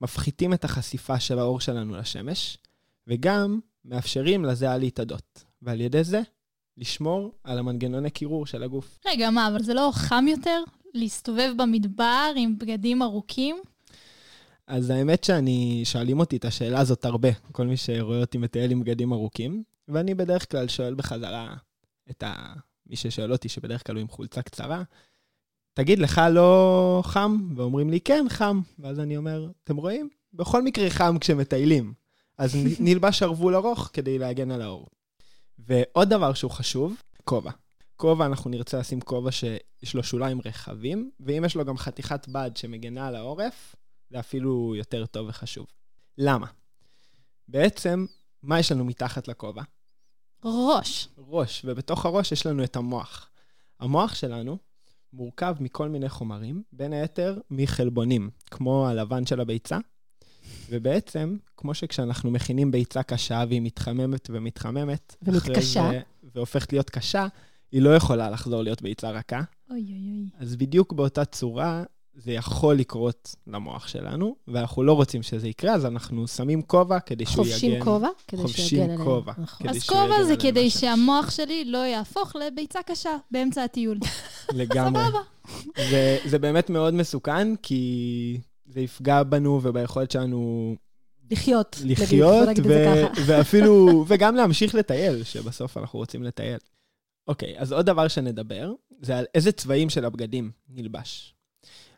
מפחיתים 0.00 0.54
את 0.54 0.64
החשיפה 0.64 1.20
של 1.20 1.38
האור 1.38 1.60
שלנו 1.60 1.96
לשמש, 1.96 2.58
וגם 3.06 3.60
מאפשרים 3.84 4.44
לזיעה 4.44 4.78
להתאדות, 4.78 5.44
ועל 5.62 5.80
ידי 5.80 6.04
זה 6.04 6.20
לשמור 6.76 7.32
על 7.44 7.58
המנגנוני 7.58 8.10
קירור 8.10 8.46
של 8.46 8.62
הגוף. 8.62 8.98
רגע, 9.06 9.30
מה, 9.30 9.48
אבל 9.48 9.62
זה 9.62 9.74
לא 9.74 9.90
חם 9.94 10.24
יותר? 10.28 10.62
להסתובב 10.94 11.52
במדבר 11.56 12.32
עם 12.36 12.58
בגדים 12.58 13.02
ארוכים? 13.02 13.56
אז 14.66 14.90
האמת 14.90 15.24
שאני, 15.24 15.82
שואלים 15.84 16.20
אותי 16.20 16.36
את 16.36 16.44
השאלה 16.44 16.80
הזאת 16.80 17.04
הרבה, 17.04 17.28
כל 17.52 17.66
מי 17.66 17.76
שרואה 17.76 18.20
אותי 18.20 18.38
מטייל 18.38 18.70
עם 18.70 18.80
בגדים 18.80 19.12
ארוכים, 19.12 19.62
ואני 19.88 20.14
בדרך 20.14 20.50
כלל 20.50 20.68
שואל 20.68 20.94
בחזרה 20.94 21.54
את 22.10 22.22
ה... 22.22 22.52
מי 22.86 22.96
ששואל 22.96 23.32
אותי, 23.32 23.48
שבדרך 23.48 23.86
כלל 23.86 23.96
הוא 23.96 24.00
עם 24.00 24.08
חולצה 24.08 24.42
קצרה, 24.42 24.82
תגיד, 25.74 25.98
לך 25.98 26.20
לא 26.30 27.02
חם? 27.04 27.38
ואומרים 27.56 27.90
לי, 27.90 28.00
כן, 28.00 28.26
חם. 28.28 28.60
ואז 28.78 29.00
אני 29.00 29.16
אומר, 29.16 29.50
אתם 29.64 29.76
רואים? 29.76 30.08
בכל 30.32 30.62
מקרה 30.62 30.90
חם 30.90 31.16
כשמטיילים. 31.20 31.92
אז 32.38 32.56
נלבש 32.80 33.18
שרוול 33.18 33.54
ארוך 33.54 33.90
כדי 33.92 34.18
להגן 34.18 34.50
על 34.50 34.62
האור. 34.62 34.86
ועוד 35.58 36.08
דבר 36.08 36.34
שהוא 36.34 36.50
חשוב, 36.50 37.02
כובע. 37.24 37.50
כובע, 37.98 38.26
אנחנו 38.26 38.50
נרצה 38.50 38.78
לשים 38.78 39.00
כובע 39.00 39.30
שיש 39.32 39.94
לו 39.94 40.02
שוליים 40.02 40.40
רחבים, 40.44 41.10
ואם 41.20 41.44
יש 41.44 41.56
לו 41.56 41.64
גם 41.64 41.78
חתיכת 41.78 42.28
בד 42.28 42.50
שמגנה 42.54 43.06
על 43.06 43.16
העורף, 43.16 43.74
זה 44.10 44.20
אפילו 44.20 44.74
יותר 44.76 45.06
טוב 45.06 45.28
וחשוב. 45.28 45.66
למה? 46.18 46.46
בעצם, 47.48 48.06
מה 48.42 48.58
יש 48.60 48.72
לנו 48.72 48.84
מתחת 48.84 49.28
לכובע? 49.28 49.62
ראש. 50.44 51.08
ראש, 51.18 51.62
ובתוך 51.64 52.06
הראש 52.06 52.32
יש 52.32 52.46
לנו 52.46 52.64
את 52.64 52.76
המוח. 52.76 53.30
המוח 53.80 54.14
שלנו 54.14 54.58
מורכב 55.12 55.56
מכל 55.60 55.88
מיני 55.88 56.08
חומרים, 56.08 56.62
בין 56.72 56.92
היתר 56.92 57.38
מחלבונים, 57.50 58.30
כמו 58.50 58.88
הלבן 58.88 59.26
של 59.26 59.40
הביצה, 59.40 59.78
ובעצם, 60.68 61.36
כמו 61.56 61.74
שכשאנחנו 61.74 62.30
מכינים 62.30 62.70
ביצה 62.70 63.02
קשה 63.02 63.44
והיא 63.48 63.62
מתחממת 63.62 64.30
ומתחממת, 64.32 65.16
ומתקשה. 65.22 65.90
זה- 65.90 66.00
והופכת 66.34 66.72
להיות 66.72 66.90
קשה, 66.90 67.26
היא 67.72 67.82
לא 67.82 67.96
יכולה 67.96 68.30
לחזור 68.30 68.62
להיות 68.62 68.82
ביצה 68.82 69.10
רכה. 69.10 69.40
אוי 69.70 69.80
אוי 69.80 70.10
אוי. 70.10 70.28
אז 70.38 70.56
בדיוק 70.56 70.92
באותה 70.92 71.24
צורה 71.24 71.84
זה 72.18 72.32
יכול 72.32 72.74
לקרות 72.74 73.34
למוח 73.46 73.88
שלנו, 73.88 74.36
ואנחנו 74.48 74.82
לא 74.82 74.92
רוצים 74.92 75.22
שזה 75.22 75.48
יקרה, 75.48 75.74
אז 75.74 75.86
אנחנו 75.86 76.28
שמים 76.28 76.62
כובע 76.62 77.00
כדי 77.00 77.26
שהוא 77.26 77.46
יגן. 77.46 77.52
חובשים 77.52 77.82
כובע, 77.82 78.08
כדי 78.28 78.42
חובשים 78.42 78.64
שיגן. 78.66 79.04
כובע. 79.04 79.32
נכון. 79.38 79.66
כדי 79.66 79.78
אז 79.78 79.84
כובע 79.84 80.24
זה 80.24 80.36
כדי 80.36 80.64
מהשמש. 80.64 80.80
שהמוח 80.80 81.30
שלי 81.30 81.64
לא 81.64 81.78
יהפוך 81.78 82.36
לביצה 82.36 82.82
קשה 82.82 83.16
באמצע 83.30 83.64
הטיול. 83.64 83.98
לגמרי. 84.52 85.02
סבבה. 85.04 85.20
זה, 85.90 86.18
זה 86.26 86.38
באמת 86.38 86.70
מאוד 86.70 86.94
מסוכן, 86.94 87.56
כי 87.56 88.40
זה 88.66 88.80
יפגע 88.80 89.22
בנו 89.22 89.60
וביכולת 89.62 90.10
שלנו 90.10 90.74
לחיות. 91.30 91.80
לחיות, 91.84 92.48
ו-. 92.64 93.06
ואפילו, 93.26 94.04
וגם 94.08 94.34
להמשיך 94.34 94.74
לטייל, 94.74 95.24
שבסוף 95.24 95.76
אנחנו 95.76 95.98
רוצים 95.98 96.22
לטייל. 96.22 96.58
אוקיי, 97.28 97.58
אז 97.58 97.72
עוד 97.72 97.86
דבר 97.86 98.08
שנדבר, 98.08 98.72
זה 99.02 99.18
על 99.18 99.24
איזה 99.34 99.52
צבעים 99.52 99.90
של 99.90 100.04
הבגדים 100.04 100.50
נלבש. 100.68 101.34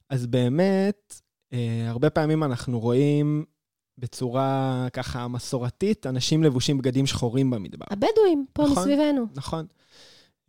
אז 0.08 0.26
באמת, 0.26 1.20
אה, 1.52 1.84
הרבה 1.88 2.10
פעמים 2.10 2.44
אנחנו 2.44 2.80
רואים 2.80 3.44
בצורה 3.98 4.86
ככה 4.92 5.28
מסורתית, 5.28 6.06
אנשים 6.06 6.42
לבושים 6.42 6.78
בגדים 6.78 7.06
שחורים 7.06 7.50
במדבר. 7.50 7.86
הבדואים, 7.90 8.46
פה 8.52 8.62
נכון. 8.62 8.78
מסביבנו. 8.78 9.26
נכון. 9.34 9.66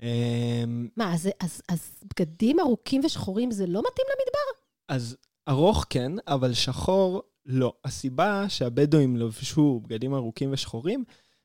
אה, 0.04 0.64
מה, 0.98 1.14
אז, 1.14 1.30
אז, 1.40 1.62
אז 1.70 2.04
בגדים 2.04 2.60
ארוכים 2.60 3.02
ושחורים 3.06 3.52
זה 3.52 3.68
לא 3.68 3.80
מתאים 3.80 4.08
למדבר? 4.10 4.62
אז 4.90 5.18
ארוך 5.50 5.86
כן, 5.90 6.12
אבל 6.28 6.54
שחור 6.54 7.24
לא. 7.46 7.74
הסיבה 7.86 8.46
שהבדואים 8.50 9.18
לבשו 9.18 9.80
בגדים 9.84 10.14
ארוכים 10.14 10.50
ושחורים, 10.52 11.04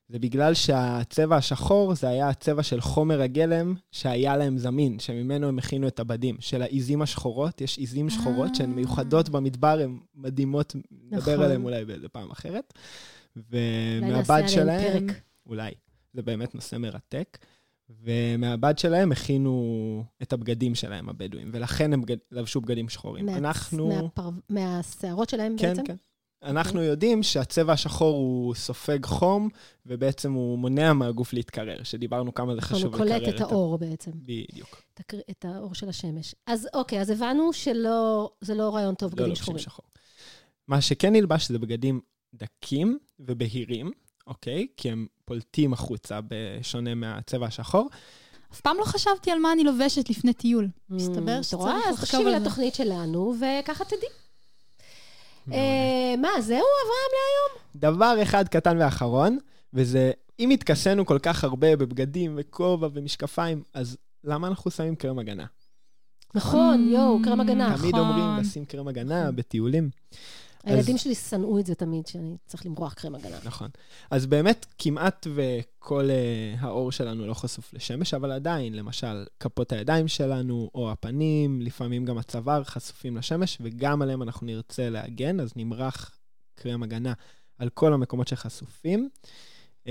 זה 0.09 0.19
בגלל 0.19 0.53
שהצבע 0.53 1.35
השחור 1.35 1.95
זה 1.95 2.07
היה 2.07 2.29
הצבע 2.29 2.63
של 2.63 2.81
חומר 2.81 3.21
הגלם 3.21 3.75
שהיה 3.91 4.37
להם 4.37 4.57
זמין, 4.57 4.99
שממנו 4.99 5.47
הם 5.47 5.59
הכינו 5.59 5.87
את 5.87 5.99
הבדים. 5.99 6.35
של 6.39 6.61
העיזים 6.61 7.01
השחורות, 7.01 7.61
יש 7.61 7.77
עיזים 7.77 8.09
שחורות 8.09 8.55
שהן 8.55 8.69
מיוחדות 8.69 9.29
במדבר, 9.29 9.79
הן 9.83 9.97
מדהימות, 10.15 10.75
נדבר 10.91 11.17
נכון. 11.33 11.43
עליהן 11.45 11.63
אולי 11.63 11.85
באיזה 11.85 12.09
פעם 12.09 12.31
אחרת. 12.31 12.73
ומהבד 13.35 14.43
שלהם, 14.47 15.07
פרק. 15.07 15.15
אולי, 15.45 15.71
זה 16.13 16.21
באמת 16.21 16.55
נושא 16.55 16.75
מרתק. 16.75 17.37
ומהבד 18.03 18.77
שלהם 18.77 19.11
הכינו 19.11 20.03
את 20.21 20.33
הבגדים 20.33 20.75
שלהם, 20.75 21.09
הבדואים, 21.09 21.49
ולכן 21.53 21.93
הם 21.93 22.01
בגד... 22.01 22.17
לבשו 22.31 22.61
בגדים 22.61 22.89
שחורים. 22.89 23.25
מה- 23.25 23.37
אנחנו... 23.37 23.87
מהפר- 23.87 24.29
מהשערות 24.49 25.29
שלהם 25.29 25.55
כן, 25.57 25.67
בעצם? 25.69 25.83
כן. 25.83 25.95
אנחנו 26.43 26.81
יודעים 26.83 27.23
שהצבע 27.23 27.73
השחור 27.73 28.15
הוא 28.17 28.55
סופג 28.55 29.05
חום, 29.05 29.49
ובעצם 29.85 30.33
הוא 30.33 30.59
מונע 30.59 30.93
מהגוף 30.93 31.33
להתקרר, 31.33 31.83
שדיברנו 31.83 32.33
כמה 32.33 32.55
זה 32.55 32.61
חשוב 32.61 32.95
הוא 32.95 33.05
לקרר 33.05 33.19
קולט 33.19 33.35
את 33.35 33.41
האור 33.41 33.77
בעצם, 33.77 34.11
בדיוק. 34.15 34.81
את 34.93 34.99
הקר- 34.99 35.19
את 35.31 35.45
האור 35.45 35.73
של 35.75 35.89
השמש. 35.89 36.35
אז 36.47 36.67
אוקיי, 36.73 37.01
אז 37.01 37.09
הבנו 37.09 37.53
שלא, 37.53 38.29
זה 38.41 38.55
לא 38.55 38.75
רעיון 38.75 38.95
טוב, 38.95 39.09
לא 39.11 39.15
בגדים 39.15 39.27
לובשים 39.29 39.43
שחורים. 39.43 39.59
שחור. 39.63 39.85
מה 40.67 40.81
שכן 40.81 41.13
נלבש 41.13 41.47
זה 41.47 41.59
בגדים 41.59 42.01
דקים 42.33 42.97
ובהירים, 43.19 43.91
אוקיי? 44.27 44.67
כי 44.77 44.91
הם 44.91 45.07
פולטים 45.25 45.73
החוצה, 45.73 46.19
בשונה 46.27 46.95
מהצבע 46.95 47.45
השחור. 47.45 47.89
אף 48.53 48.61
פעם 48.61 48.77
לא 48.79 48.85
חשבתי 48.85 49.31
על 49.31 49.39
מה 49.39 49.53
אני 49.53 49.63
לובשת 49.63 50.09
לפני 50.09 50.33
טיול. 50.33 50.67
מסתבר 50.89 51.39
Mm, 51.39 51.43
שצריך 51.43 51.63
לחשוב 51.93 52.01
תקשיבי 52.05 52.25
על 52.33 52.39
זה. 52.39 52.45
לתוכנית 52.45 52.75
שלנו, 52.75 53.33
וככה 53.39 53.85
תדעי. 53.85 54.09
אה, 55.53 56.15
מה, 56.17 56.41
זהו, 56.41 56.57
אברהם 56.57 57.11
להיום? 57.13 57.61
דבר 57.75 58.23
אחד 58.23 58.47
קטן 58.47 58.77
ואחרון, 58.79 59.37
וזה, 59.73 60.11
אם 60.39 60.49
התכסינו 60.49 61.05
כל 61.05 61.19
כך 61.19 61.43
הרבה 61.43 61.75
בבגדים 61.75 62.33
וכובע 62.37 62.87
ומשקפיים, 62.93 63.63
אז 63.73 63.97
למה 64.23 64.47
אנחנו 64.47 64.71
שמים 64.71 64.95
קרם 64.95 65.19
הגנה? 65.19 65.45
נכון, 66.35 66.87
יואו, 66.89 67.19
קרם 67.23 67.39
הגנה. 67.41 67.77
תמיד 67.77 67.95
נכון. 67.95 68.09
אומרים 68.09 68.39
לשים 68.39 68.65
קרם 68.65 68.87
הגנה 68.87 69.31
בטיולים. 69.31 69.89
הילדים 70.67 70.97
שלי 70.97 71.15
שנאו 71.15 71.59
את 71.59 71.65
זה 71.65 71.75
תמיד, 71.75 72.07
שאני 72.07 72.37
צריך 72.45 72.65
למרוח 72.65 72.93
קרם 72.93 73.15
הגנה. 73.15 73.37
נכון. 73.43 73.69
אז 74.11 74.25
באמת, 74.25 74.65
כמעט 74.77 75.27
וכל 75.35 76.09
uh, 76.09 76.65
האור 76.65 76.91
שלנו 76.91 77.27
לא 77.27 77.33
חשוף 77.33 77.73
לשמש, 77.73 78.13
אבל 78.13 78.31
עדיין, 78.31 78.73
למשל, 78.73 79.25
כפות 79.39 79.71
הידיים 79.71 80.07
שלנו, 80.07 80.69
או 80.75 80.91
הפנים, 80.91 81.61
לפעמים 81.61 82.05
גם 82.05 82.17
הצוואר 82.17 82.63
חשופים 82.63 83.17
לשמש, 83.17 83.57
וגם 83.61 84.01
עליהם 84.01 84.21
אנחנו 84.21 84.47
נרצה 84.47 84.89
להגן, 84.89 85.39
אז 85.39 85.53
נמרח 85.55 86.19
קרם 86.55 86.83
הגנה 86.83 87.13
על 87.57 87.69
כל 87.69 87.93
המקומות 87.93 88.27
שחשופים. 88.27 89.09
Uh, 89.87 89.89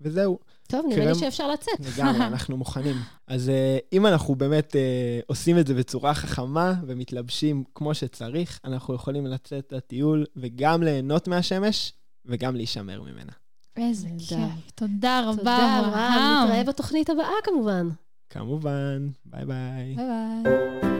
וזהו, 0.00 0.38
טוב, 0.68 0.86
נראה 0.88 1.00
לי 1.04 1.10
קרם- 1.12 1.20
שאפשר 1.20 1.48
לצאת. 1.48 1.80
לגמרי, 1.80 2.26
אנחנו 2.32 2.56
מוכנים. 2.56 2.96
אז 3.26 3.48
uh, 3.48 3.52
אם 3.92 4.06
אנחנו 4.06 4.34
באמת 4.34 4.72
uh, 4.72 4.78
עושים 5.26 5.58
את 5.58 5.66
זה 5.66 5.74
בצורה 5.74 6.14
חכמה 6.14 6.74
ומתלבשים 6.86 7.64
כמו 7.74 7.94
שצריך, 7.94 8.60
אנחנו 8.64 8.94
יכולים 8.94 9.26
לצאת 9.26 9.72
לטיול 9.72 10.24
וגם 10.36 10.82
ליהנות 10.82 11.28
מהשמש 11.28 11.92
וגם 12.26 12.56
להישמר 12.56 13.02
ממנה. 13.02 13.32
איזה. 13.76 14.08
כיף. 14.28 14.38
תודה 14.74 15.20
רבה, 15.26 15.36
תודה. 15.38 15.80
אברהם. 15.80 16.44
נתראה 16.44 16.64
בתוכנית 16.64 17.10
הבאה 17.10 17.28
כמובן. 17.44 17.88
כמובן, 18.30 19.08
bye 19.24 19.44
bye. 19.44 19.94
bye 19.96 20.06
bye. 20.42 20.97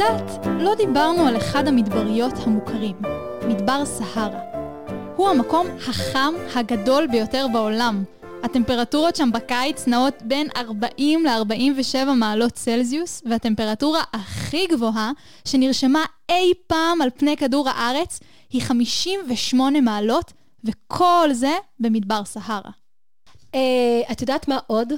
יודעת, 0.00 0.46
לא 0.60 0.74
דיברנו 0.74 1.26
על 1.26 1.36
אחד 1.36 1.68
המדבריות 1.68 2.32
המוכרים, 2.46 2.96
מדבר 3.48 3.84
סהרה. 3.86 4.40
הוא 5.16 5.28
המקום 5.28 5.66
החם 5.88 6.34
הגדול 6.54 7.06
ביותר 7.06 7.46
בעולם. 7.52 8.04
הטמפרטורות 8.42 9.16
שם 9.16 9.32
בקיץ 9.32 9.86
נעות 9.86 10.14
בין 10.22 10.48
40 10.56 11.26
ל-47 11.26 12.10
מעלות 12.16 12.52
צלזיוס, 12.52 13.22
והטמפרטורה 13.30 14.02
הכי 14.12 14.66
גבוהה 14.66 15.12
שנרשמה 15.44 16.04
אי 16.28 16.52
פעם 16.66 17.02
על 17.02 17.10
פני 17.16 17.36
כדור 17.36 17.68
הארץ 17.68 18.20
היא 18.50 18.62
58 18.62 19.80
מעלות, 19.80 20.32
וכל 20.64 21.28
זה 21.32 21.52
במדבר 21.80 22.24
סהרה. 22.24 22.70
אה, 23.54 24.12
את 24.12 24.20
יודעת 24.20 24.48
מה 24.48 24.58
עוד? 24.66 24.92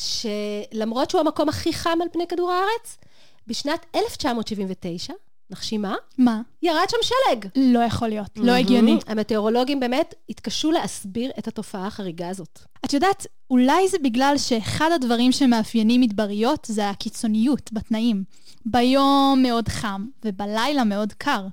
שלמרות 0.00 1.10
שהוא 1.10 1.20
המקום 1.20 1.48
הכי 1.48 1.72
חם 1.72 1.98
על 2.02 2.08
פני 2.12 2.26
כדור 2.26 2.52
הארץ, 2.52 2.98
בשנת 3.46 3.86
1979, 3.94 5.12
נחשי 5.50 5.78
מה? 5.78 5.94
מה? 6.18 6.40
ירד 6.62 6.86
שם 6.90 6.96
שלג. 7.02 7.46
לא 7.56 7.78
יכול 7.78 8.08
להיות, 8.08 8.30
לא 8.36 8.52
הגיוני. 8.52 8.98
המטאורולוגים 9.06 9.80
באמת 9.80 10.14
התקשו 10.28 10.70
להסביר 10.70 11.30
את 11.38 11.48
התופעה 11.48 11.86
החריגה 11.86 12.28
הזאת. 12.28 12.58
את 12.84 12.92
יודעת, 12.92 13.26
אולי 13.50 13.88
זה 13.88 13.98
בגלל 13.98 14.34
שאחד 14.38 14.90
הדברים 14.94 15.32
שמאפיינים 15.32 16.00
מדבריות 16.00 16.66
זה 16.70 16.90
הקיצוניות 16.90 17.70
בתנאים. 17.72 18.24
ביום 18.66 19.42
מאוד 19.42 19.68
חם 19.68 20.06
ובלילה 20.24 20.84
מאוד 20.84 21.12
קר. 21.12 21.46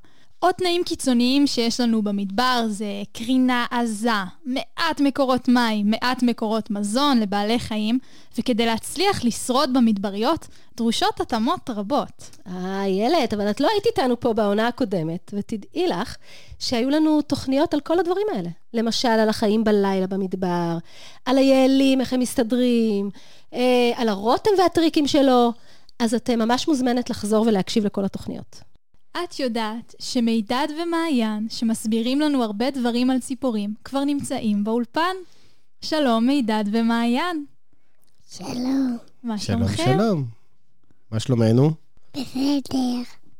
עוד 0.44 0.54
תנאים 0.54 0.84
קיצוניים 0.84 1.48
שיש 1.48 1.80
לנו 1.80 2.02
במדבר 2.02 2.66
זה 2.68 2.86
קרינה 3.14 3.66
עזה, 3.72 4.10
מעט 4.46 5.00
מקורות 5.00 5.48
מים, 5.48 5.92
מעט 5.92 6.24
מקורות 6.24 6.72
מזון 6.72 7.20
לבעלי 7.20 7.60
חיים, 7.60 8.00
וכדי 8.38 8.66
להצליח 8.66 9.26
לשרוד 9.26 9.74
במדבריות 9.74 10.48
דרושות 10.78 11.22
התאמות 11.22 11.70
רבות. 11.70 12.38
אה, 12.48 12.84
איילת, 12.84 13.34
אבל 13.34 13.50
את 13.50 13.60
לא 13.60 13.68
היית 13.72 13.86
איתנו 13.86 14.20
פה 14.20 14.34
בעונה 14.34 14.68
הקודמת, 14.68 15.34
ותדעי 15.38 15.88
לך 15.88 16.16
שהיו 16.60 16.90
לנו 16.90 17.22
תוכניות 17.22 17.74
על 17.74 17.80
כל 17.80 18.00
הדברים 18.00 18.28
האלה. 18.36 18.50
למשל, 18.74 19.08
על 19.08 19.30
החיים 19.30 19.64
בלילה 19.64 20.08
במדבר, 20.08 20.78
על 21.26 21.38
היעלים, 21.38 22.02
איך 22.02 22.14
הם 22.14 22.20
מסתדרים, 22.20 23.10
אה, 23.54 23.92
על 23.96 24.10
הרוטם 24.10 24.52
והטריקים 24.58 25.08
שלו, 25.08 25.52
אז 26.00 26.14
את 26.14 26.30
אה, 26.30 26.36
ממש 26.36 26.68
מוזמנת 26.68 27.10
לחזור 27.10 27.46
ולהקשיב 27.48 27.86
לכל 27.86 28.06
התוכניות. 28.06 28.72
את 29.18 29.40
יודעת 29.40 29.96
שמידד 30.00 30.68
ומעיין, 30.82 31.48
שמסבירים 31.50 32.20
לנו 32.20 32.44
הרבה 32.44 32.72
דברים 32.72 33.10
על 33.10 33.20
ציפורים, 33.20 33.74
כבר 33.84 34.04
נמצאים 34.04 34.64
באולפן. 34.64 35.16
שלום 35.82 36.28
מידד 36.28 36.64
ומעיין. 36.72 37.46
שלום, 38.30 38.98
מה 39.24 39.38
שלום, 39.38 39.68
שלומכם? 39.68 39.94
שלום. 39.98 40.26
מה 41.12 41.20
שלומנו? 41.20 41.72
בסדר. 42.14 42.78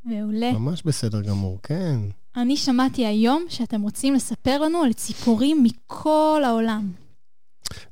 מעולה. 0.06 0.52
ממש 0.52 0.84
בסדר 0.84 1.22
גמור, 1.22 1.60
כן. 1.64 2.00
אני 2.36 2.58
שמעתי 2.58 3.06
היום 3.06 3.46
שאתם 3.50 3.82
רוצים 3.82 4.14
לספר 4.14 4.62
לנו 4.62 4.84
על 4.84 4.94
ציפורים 4.94 5.64
מכל 5.64 6.42
העולם. 6.46 6.92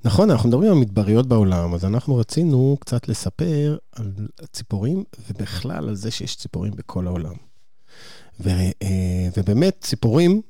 נכון, 0.04 0.32
אנחנו 0.32 0.50
מדברים 0.50 0.72
על 0.72 0.78
מדבריות 0.78 1.28
בעולם, 1.28 1.74
אז 1.74 1.86
אנחנו 1.86 2.16
רצינו 2.16 2.78
קצת 2.80 3.08
לספר 3.08 3.78
על 3.92 4.12
ציפורים, 4.52 5.04
ובכלל 5.30 5.90
על 5.90 5.96
זה 5.96 6.12
שיש 6.12 6.36
ציפורים 6.36 6.72
בכל 6.76 7.08
העולם. 7.08 7.34
ו, 8.40 8.50
אה, 8.82 9.30
ובאמת, 9.38 9.78
ציפורים, 9.82 10.42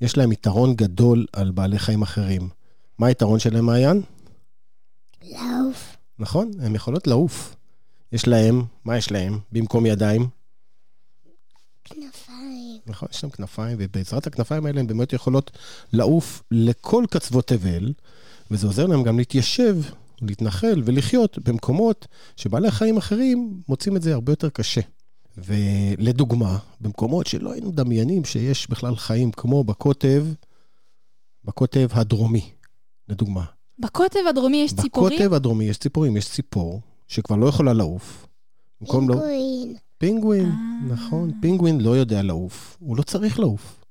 יש 0.00 0.16
להם 0.16 0.32
יתרון 0.32 0.74
גדול 0.74 1.26
על 1.32 1.50
בעלי 1.50 1.78
חיים 1.78 2.02
אחרים. 2.02 2.48
מה 2.98 3.06
היתרון 3.06 3.38
שלהם, 3.38 3.66
מעיין? 3.66 4.02
לעוף. 5.22 5.96
נכון, 6.18 6.50
הן 6.60 6.74
יכולות 6.74 7.06
לעוף. 7.06 7.56
יש 8.12 8.28
להם, 8.28 8.62
מה 8.84 8.98
יש 8.98 9.12
להם? 9.12 9.38
במקום 9.52 9.86
ידיים, 9.86 10.28
כנפיים. 11.84 12.78
נכון, 12.86 13.08
יש 13.12 13.24
להם 13.24 13.30
כנפיים, 13.30 13.76
ובעזרת 13.80 14.26
הכנפיים 14.26 14.66
האלה 14.66 14.80
הן 14.80 14.86
באמת 14.86 15.12
יכולות 15.12 15.50
לעוף 15.92 16.42
לכל 16.50 17.04
קצוות 17.10 17.46
תבל, 17.46 17.92
וזה 18.50 18.66
עוזר 18.66 18.86
להם 18.86 19.02
גם 19.02 19.18
להתיישב, 19.18 19.76
להתנחל 20.22 20.82
ולחיות 20.84 21.38
במקומות 21.38 22.06
שבעלי 22.36 22.70
חיים 22.70 22.96
אחרים 22.96 23.60
מוצאים 23.68 23.96
את 23.96 24.02
זה 24.02 24.14
הרבה 24.14 24.32
יותר 24.32 24.48
קשה. 24.48 24.80
ולדוגמה, 25.44 26.58
במקומות 26.80 27.26
שלא 27.26 27.52
היינו 27.52 27.68
מדמיינים 27.68 28.24
שיש 28.24 28.70
בכלל 28.70 28.96
חיים, 28.96 29.32
כמו 29.32 29.64
בקוטב, 29.64 30.26
בקוטב 31.44 31.88
הדרומי, 31.92 32.50
לדוגמה. 33.08 33.44
בקוטב 33.78 34.20
הדרומי 34.28 34.56
יש 34.56 34.72
ציפורים? 34.74 35.16
בקוטב 35.18 35.34
הדרומי 35.34 35.64
יש 35.64 35.78
ציפורים, 35.78 36.16
יש 36.16 36.28
ציפור 36.28 36.80
שכבר 37.08 37.36
לא 37.36 37.46
יכולה 37.46 37.72
לעוף. 37.72 38.26
במקום 38.80 39.08
לא... 39.08 39.14
פינגווין. 39.14 39.76
פינגווין, 39.98 40.46
אה. 40.46 40.94
נכון. 40.94 41.30
פינגווין 41.42 41.80
לא 41.80 41.96
יודע 41.96 42.22
לעוף. 42.22 42.76
הוא 42.80 42.96
לא 42.96 43.02
צריך 43.02 43.38
לעוף. 43.40 43.84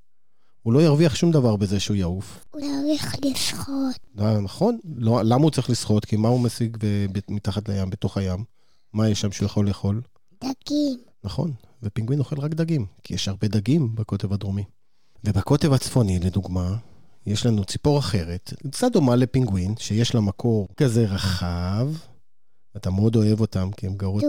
הוא 0.63 0.73
לא 0.73 0.79
ירוויח 0.79 1.15
שום 1.15 1.31
דבר 1.31 1.55
בזה 1.55 1.79
שהוא 1.79 1.97
יעוף. 1.97 2.45
הוא 2.51 2.61
צריך 2.61 3.15
לשחות. 3.25 3.95
לא, 4.15 4.41
נכון? 4.41 4.77
לא, 4.97 5.21
למה 5.23 5.43
הוא 5.43 5.51
צריך 5.51 5.69
לשחות? 5.69 6.05
כי 6.05 6.15
מה 6.15 6.27
הוא 6.27 6.39
משיג 6.39 6.77
ב- 6.79 7.05
ב- 7.11 7.19
מתחת 7.33 7.69
לים, 7.69 7.89
בתוך 7.89 8.17
הים? 8.17 8.43
מה 8.93 9.09
יש 9.09 9.21
שם 9.21 9.31
שהוא 9.31 9.45
יכול 9.45 9.67
לאכול? 9.67 10.01
דגים. 10.43 10.97
נכון. 11.27 11.51
ופינגווין 11.83 12.19
אוכל 12.19 12.39
רק 12.39 12.53
דגים, 12.53 12.85
כי 13.03 13.13
יש 13.13 13.27
הרבה 13.27 13.47
דגים 13.47 13.95
בקוטב 13.95 14.33
הדרומי. 14.33 14.63
ובקוטב 15.23 15.73
הצפוני, 15.73 16.19
לדוגמה, 16.19 16.75
יש 17.25 17.45
לנו 17.45 17.65
ציפור 17.65 17.99
אחרת, 17.99 18.53
קצת 18.71 18.91
דומה 18.91 19.15
לפינגווין, 19.15 19.75
שיש 19.77 20.15
לה 20.15 20.21
מקור 20.21 20.67
כזה 20.77 21.05
רחב, 21.05 21.87
אתה 22.77 22.89
מאוד 22.89 23.15
אוהב 23.15 23.39
אותם, 23.39 23.69
כי 23.77 23.87
הם 23.87 23.95
גרות. 23.95 24.23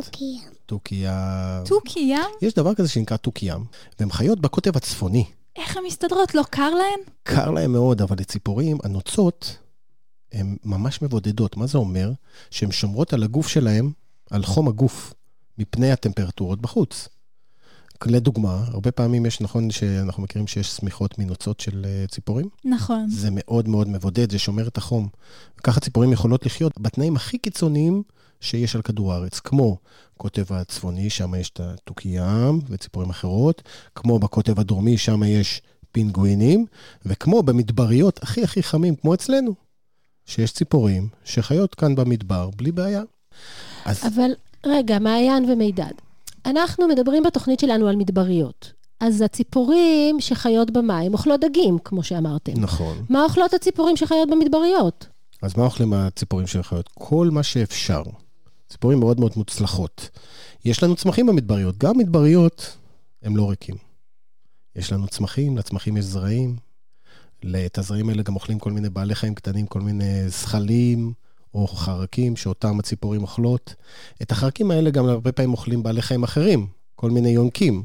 תוכיה... 0.66 1.62
תוכי 1.64 2.00
ים? 2.00 2.30
יש 2.42 2.54
דבר 2.54 2.74
כזה 2.74 2.88
שנקרא 2.88 3.16
תוכיים, 3.16 3.64
והן 3.98 4.10
חיות 4.10 4.40
בקוטב 4.40 4.76
הצפוני. 4.76 5.24
איך 5.56 5.76
הן 5.76 5.82
מסתדרות? 5.86 6.34
לא 6.34 6.42
קר 6.50 6.70
להן? 6.70 7.00
קר 7.22 7.50
להם 7.50 7.72
מאוד, 7.72 8.02
אבל 8.02 8.16
לציפורים, 8.18 8.78
הנוצות 8.84 9.56
הן 10.32 10.56
ממש 10.64 11.02
מבודדות. 11.02 11.56
מה 11.56 11.66
זה 11.66 11.78
אומר? 11.78 12.12
שהן 12.50 12.70
שומרות 12.70 13.12
על 13.12 13.22
הגוף 13.22 13.48
שלהם, 13.48 13.92
על 14.30 14.44
חום 14.44 14.68
הגוף, 14.68 15.14
מפני 15.58 15.92
הטמפרטורות 15.92 16.60
בחוץ. 16.60 17.08
לדוגמה, 18.06 18.64
הרבה 18.66 18.90
פעמים 18.90 19.26
יש, 19.26 19.40
נכון 19.40 19.70
שאנחנו 19.70 20.22
מכירים 20.22 20.46
שיש 20.46 20.66
שמיכות 20.66 21.18
מנוצות 21.18 21.60
של 21.60 21.86
אה, 21.88 22.06
ציפורים? 22.06 22.48
נכון. 22.64 23.10
זה 23.10 23.28
מאוד 23.32 23.68
מאוד 23.68 23.88
מבודד, 23.88 24.32
זה 24.32 24.38
שומר 24.38 24.68
את 24.68 24.78
החום. 24.78 25.08
וככה 25.60 25.80
ציפורים 25.80 26.12
יכולות 26.12 26.46
לחיות 26.46 26.72
בתנאים 26.80 27.16
הכי 27.16 27.38
קיצוניים 27.38 28.02
שיש 28.40 28.76
על 28.76 28.82
כדור 28.82 29.12
הארץ, 29.12 29.40
כמו 29.40 29.78
קוטב 30.16 30.52
הצפוני, 30.52 31.10
שם 31.10 31.34
יש 31.34 31.50
את 31.50 31.60
התוכיים 31.60 32.60
וציפורים 32.68 33.10
אחרות, 33.10 33.62
כמו 33.94 34.18
בקוטב 34.18 34.60
הדרומי, 34.60 34.98
שם 34.98 35.22
יש 35.22 35.62
פינגווינים, 35.92 36.66
וכמו 37.06 37.42
במדבריות 37.42 38.22
הכי 38.22 38.44
הכי 38.44 38.62
חמים, 38.62 38.96
כמו 38.96 39.14
אצלנו, 39.14 39.54
שיש 40.26 40.52
ציפורים 40.52 41.08
שחיות 41.24 41.74
כאן 41.74 41.94
במדבר 41.94 42.50
בלי 42.56 42.72
בעיה. 42.72 43.02
אז 43.84 44.06
אבל 44.06 44.30
רגע, 44.70 44.98
מעיין 44.98 45.50
ומידד. 45.50 45.92
אנחנו 46.46 46.88
מדברים 46.88 47.22
בתוכנית 47.22 47.60
שלנו 47.60 47.88
על 47.88 47.96
מדבריות. 47.96 48.72
אז 49.00 49.22
הציפורים 49.22 50.20
שחיות 50.20 50.70
במים 50.70 51.12
אוכלות 51.12 51.40
דגים, 51.40 51.78
כמו 51.84 52.02
שאמרתם. 52.02 52.52
נכון. 52.56 53.04
מה 53.08 53.24
אוכלות 53.24 53.54
הציפורים 53.54 53.96
שחיות 53.96 54.30
במדבריות? 54.30 55.06
אז 55.42 55.56
מה 55.56 55.64
אוכלים 55.64 55.92
הציפורים 55.92 56.46
של 56.46 56.60
החיות? 56.60 56.88
כל 56.94 57.28
מה 57.32 57.42
שאפשר. 57.42 58.02
ציפורים 58.68 59.00
מאוד 59.00 59.20
מאוד 59.20 59.32
מוצלחות. 59.36 60.08
יש 60.64 60.82
לנו 60.82 60.96
צמחים 60.96 61.26
במדבריות, 61.26 61.78
גם 61.78 61.98
מדבריות 61.98 62.76
הם 63.22 63.36
לא 63.36 63.50
ריקים. 63.50 63.74
יש 64.76 64.92
לנו 64.92 65.06
צמחים, 65.08 65.58
לצמחים 65.58 65.96
יש 65.96 66.04
זרעים. 66.04 66.56
את 67.66 67.78
הזרעים 67.78 68.08
האלה 68.08 68.22
גם 68.22 68.34
אוכלים 68.34 68.58
כל 68.58 68.72
מיני 68.72 68.88
בעלי 68.88 69.14
חיים 69.14 69.34
קטנים, 69.34 69.66
כל 69.66 69.80
מיני 69.80 70.28
זחלים 70.28 71.12
או 71.54 71.66
חרקים 71.66 72.36
שאותם 72.36 72.78
הציפורים 72.78 73.22
אוכלות. 73.22 73.74
את 74.22 74.32
החרקים 74.32 74.70
האלה 74.70 74.90
גם 74.90 75.06
הרבה 75.06 75.32
פעמים 75.32 75.52
אוכלים 75.52 75.82
בעלי 75.82 76.02
חיים 76.02 76.22
אחרים, 76.22 76.66
כל 76.94 77.10
מיני 77.10 77.28
יונקים. 77.28 77.84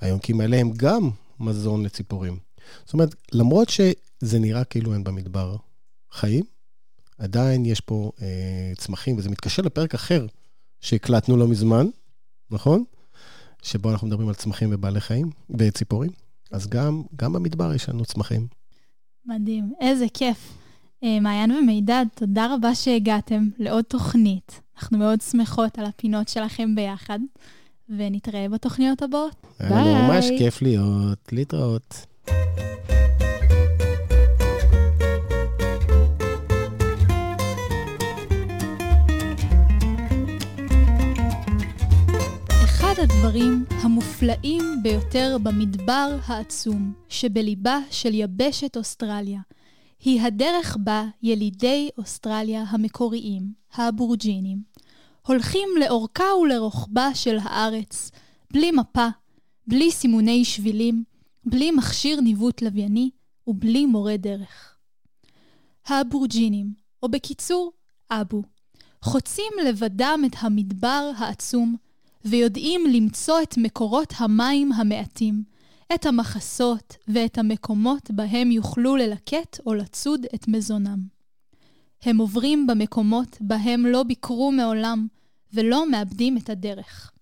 היונקים 0.00 0.40
האלה 0.40 0.56
הם 0.56 0.70
גם 0.76 1.10
מזון 1.40 1.82
לציפורים. 1.82 2.38
זאת 2.84 2.92
אומרת, 2.92 3.14
למרות 3.32 3.68
שזה 3.68 4.38
נראה 4.38 4.64
כאילו 4.64 4.94
אין 4.94 5.04
במדבר 5.04 5.56
חיים, 6.12 6.44
עדיין 7.18 7.64
יש 7.64 7.80
פה 7.80 8.12
אה, 8.22 8.72
צמחים, 8.76 9.18
וזה 9.18 9.30
מתקשר 9.30 9.62
לפרק 9.62 9.94
אחר 9.94 10.26
שהקלטנו 10.80 11.36
לא 11.36 11.48
מזמן, 11.48 11.86
נכון? 12.50 12.84
שבו 13.62 13.90
אנחנו 13.90 14.06
מדברים 14.06 14.28
על 14.28 14.34
צמחים 14.34 14.68
ובעלי 14.72 15.00
חיים, 15.00 15.30
וציפורים. 15.50 16.10
אז 16.50 16.66
גם, 16.66 17.02
גם 17.16 17.32
במדבר 17.32 17.74
יש 17.74 17.88
לנו 17.88 18.04
צמחים. 18.04 18.46
מדהים, 19.26 19.72
איזה 19.80 20.06
כיף. 20.14 20.59
אה, 21.04 21.20
מעיין 21.20 21.50
ומידד, 21.52 22.06
תודה 22.14 22.54
רבה 22.54 22.74
שהגעתם 22.74 23.48
לעוד 23.58 23.84
תוכנית. 23.84 24.60
אנחנו 24.76 24.98
מאוד 24.98 25.20
שמחות 25.20 25.78
על 25.78 25.84
הפינות 25.84 26.28
שלכם 26.28 26.74
ביחד, 26.74 27.18
ונתראה 27.88 28.48
בתוכניות 28.48 29.02
הבאות. 29.02 29.46
ביי. 29.60 29.94
ממש 29.94 30.26
כיף 30.38 30.62
להיות, 30.62 31.32
להתראות. 31.32 32.06
אחד 42.64 42.94
הדברים 43.02 43.64
המופלאים 43.82 44.62
ביותר 44.82 45.36
במדבר 45.42 46.16
העצום 46.26 46.92
שבליבה 47.08 47.78
של 47.90 48.14
יבשת 48.14 48.76
אוסטרליה 48.76 49.40
היא 50.00 50.22
הדרך 50.22 50.76
בה 50.80 51.04
ילידי 51.22 51.88
אוסטרליה 51.98 52.64
המקוריים, 52.68 53.52
האבורג'ינים, 53.72 54.62
הולכים 55.26 55.68
לאורכה 55.80 56.34
ולרוחבה 56.42 57.14
של 57.14 57.38
הארץ, 57.42 58.10
בלי 58.52 58.70
מפה, 58.70 59.08
בלי 59.66 59.90
סימוני 59.90 60.44
שבילים, 60.44 61.04
בלי 61.44 61.70
מכשיר 61.70 62.20
ניווט 62.20 62.62
לווייני 62.62 63.10
ובלי 63.46 63.86
מורה 63.86 64.16
דרך. 64.16 64.76
האבורג'ינים, 65.86 66.72
או 67.02 67.08
בקיצור, 67.08 67.72
אבו, 68.10 68.42
חוצים 69.02 69.52
לבדם 69.66 70.20
את 70.26 70.36
המדבר 70.38 71.10
העצום 71.16 71.76
ויודעים 72.24 72.80
למצוא 72.92 73.42
את 73.42 73.54
מקורות 73.56 74.12
המים 74.18 74.72
המעטים, 74.72 75.42
את 75.94 76.06
המחסות 76.06 76.96
ואת 77.08 77.38
המקומות 77.38 78.10
בהם 78.10 78.50
יוכלו 78.50 78.96
ללקט 78.96 79.60
או 79.66 79.74
לצוד 79.74 80.26
את 80.34 80.48
מזונם. 80.48 80.98
הם 82.02 82.18
עוברים 82.18 82.66
במקומות 82.66 83.36
בהם 83.40 83.86
לא 83.86 84.02
ביקרו 84.02 84.52
מעולם 84.52 85.06
ולא 85.52 85.90
מאבדים 85.90 86.36
את 86.36 86.50
הדרך. 86.50 87.12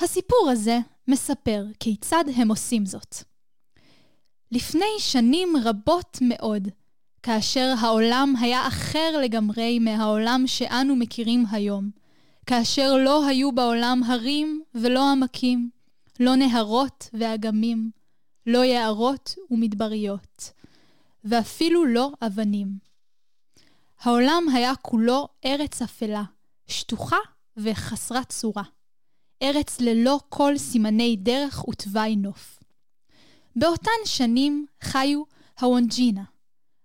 הסיפור 0.00 0.48
הזה 0.52 0.78
מספר 1.08 1.66
כיצד 1.80 2.24
הם 2.36 2.48
עושים 2.48 2.86
זאת. 2.86 3.16
לפני 4.52 4.86
שנים 4.98 5.48
רבות 5.64 6.18
מאוד, 6.20 6.68
כאשר 7.22 7.74
העולם 7.80 8.34
היה 8.40 8.68
אחר 8.68 9.18
לגמרי 9.22 9.78
מהעולם 9.78 10.42
שאנו 10.46 10.96
מכירים 10.96 11.44
היום, 11.50 11.90
כאשר 12.46 12.96
לא 12.96 13.26
היו 13.26 13.52
בעולם 13.52 14.02
הרים 14.06 14.62
ולא 14.74 15.10
עמקים, 15.10 15.70
לא 16.20 16.36
נהרות 16.36 17.10
ואגמים, 17.12 17.90
לא 18.46 18.64
יערות 18.64 19.34
ומדבריות, 19.50 20.52
ואפילו 21.24 21.84
לא 21.84 22.12
אבנים. 22.22 22.78
העולם 24.00 24.44
היה 24.54 24.72
כולו 24.82 25.28
ארץ 25.44 25.82
אפלה, 25.82 26.22
שטוחה 26.66 27.16
וחסרת 27.56 28.28
צורה. 28.28 28.62
ארץ 29.42 29.80
ללא 29.80 30.20
כל 30.28 30.58
סימני 30.58 31.16
דרך 31.16 31.68
ותוואי 31.68 32.16
נוף. 32.16 32.58
באותן 33.56 33.90
שנים 34.04 34.66
חיו 34.80 35.22
הוונג'ינה. 35.60 36.24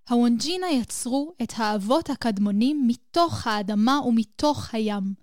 הוונג'ינה 0.10 0.70
יצרו 0.70 1.34
את 1.44 1.54
האבות 1.58 2.10
הקדמונים 2.10 2.88
מתוך 2.88 3.48
האדמה 3.48 4.02
ומתוך 4.06 4.74
הים. 4.74 5.14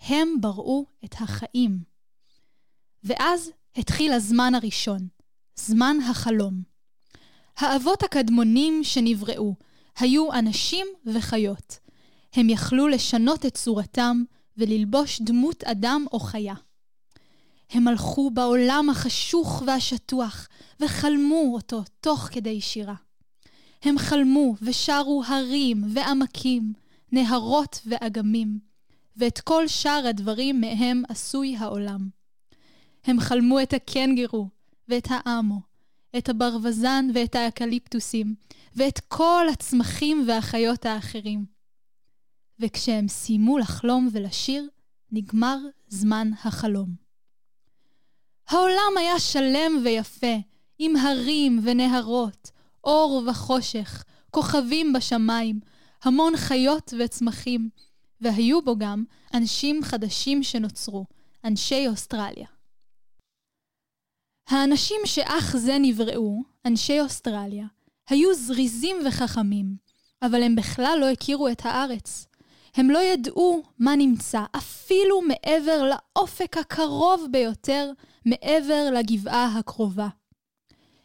הם 0.00 0.40
בראו 0.40 0.86
את 1.04 1.14
החיים. 1.18 1.78
ואז 3.04 3.50
התחיל 3.76 4.12
הזמן 4.12 4.54
הראשון, 4.54 5.08
זמן 5.56 5.96
החלום. 6.10 6.62
האבות 7.56 8.02
הקדמונים 8.02 8.84
שנבראו 8.84 9.54
היו 9.98 10.32
אנשים 10.32 10.86
וחיות. 11.06 11.78
הם 12.32 12.50
יכלו 12.50 12.88
לשנות 12.88 13.46
את 13.46 13.54
צורתם 13.54 14.22
וללבוש 14.56 15.20
דמות 15.20 15.64
אדם 15.64 16.04
או 16.12 16.20
חיה. 16.20 16.54
הם 17.70 17.88
הלכו 17.88 18.30
בעולם 18.30 18.90
החשוך 18.90 19.62
והשטוח 19.66 20.48
וחלמו 20.80 21.50
אותו 21.54 21.82
תוך 22.00 22.20
כדי 22.32 22.60
שירה. 22.60 22.94
הם 23.82 23.98
חלמו 23.98 24.54
ושרו 24.62 25.22
הרים 25.26 25.84
ועמקים, 25.94 26.72
נהרות 27.12 27.80
ואגמים, 27.86 28.58
ואת 29.16 29.40
כל 29.40 29.68
שאר 29.68 30.06
הדברים 30.08 30.60
מהם 30.60 31.02
עשוי 31.08 31.56
העולם. 31.56 32.08
הם 33.06 33.20
חלמו 33.20 33.62
את 33.62 33.72
הקנגרו 33.72 34.48
ואת 34.88 35.08
האמו, 35.10 35.60
את 36.18 36.28
הברווזן 36.28 37.08
ואת 37.14 37.34
האקליפטוסים, 37.34 38.34
ואת 38.74 39.00
כל 39.08 39.46
הצמחים 39.52 40.24
והחיות 40.28 40.86
האחרים. 40.86 41.44
וכשהם 42.60 43.08
סיימו 43.08 43.58
לחלום 43.58 44.08
ולשיר, 44.12 44.68
נגמר 45.12 45.58
זמן 45.88 46.30
החלום. 46.44 46.88
העולם 48.48 48.92
היה 48.98 49.18
שלם 49.20 49.72
ויפה, 49.84 50.36
עם 50.78 50.96
הרים 50.96 51.60
ונהרות, 51.62 52.50
אור 52.84 53.22
וחושך, 53.28 54.04
כוכבים 54.30 54.92
בשמיים, 54.92 55.60
המון 56.02 56.36
חיות 56.36 56.94
וצמחים, 56.98 57.68
והיו 58.20 58.62
בו 58.62 58.78
גם 58.78 59.04
אנשים 59.34 59.82
חדשים 59.84 60.42
שנוצרו, 60.42 61.04
אנשי 61.44 61.88
אוסטרליה. 61.88 62.55
האנשים 64.48 65.00
שאך 65.04 65.56
זה 65.56 65.76
נבראו, 65.80 66.42
אנשי 66.66 67.00
אוסטרליה, 67.00 67.66
היו 68.08 68.34
זריזים 68.34 68.96
וחכמים, 69.06 69.76
אבל 70.22 70.42
הם 70.42 70.56
בכלל 70.56 70.98
לא 71.00 71.08
הכירו 71.10 71.48
את 71.48 71.66
הארץ. 71.66 72.26
הם 72.74 72.90
לא 72.90 72.98
ידעו 72.98 73.62
מה 73.78 73.96
נמצא, 73.96 74.44
אפילו 74.56 75.22
מעבר 75.22 75.90
לאופק 75.90 76.56
הקרוב 76.56 77.26
ביותר, 77.30 77.90
מעבר 78.26 78.90
לגבעה 78.94 79.58
הקרובה. 79.58 80.08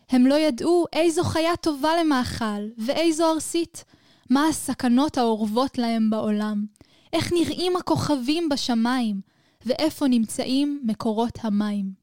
הם 0.10 0.28
לא 0.28 0.36
ידעו 0.36 0.86
איזו 0.94 1.24
חיה 1.24 1.56
טובה 1.56 1.90
למאכל 2.00 2.68
ואיזו 2.78 3.32
ארסית, 3.32 3.86
מה 4.30 4.48
הסכנות 4.48 5.18
האורבות 5.18 5.78
להם 5.78 6.10
בעולם, 6.10 6.66
איך 7.14 7.34
נראים 7.34 7.76
הכוכבים 7.76 8.50
בשמיים, 8.50 9.22
ואיפה 9.66 10.08
נמצאים 10.08 10.82
מקורות 10.84 11.38
המים. 11.42 12.01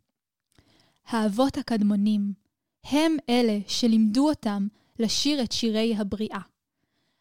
האבות 1.09 1.59
הקדמונים 1.59 2.33
הם 2.85 3.17
אלה 3.29 3.59
שלימדו 3.67 4.29
אותם 4.29 4.67
לשיר 4.99 5.43
את 5.43 5.53
שירי 5.53 5.95
הבריאה. 5.97 6.41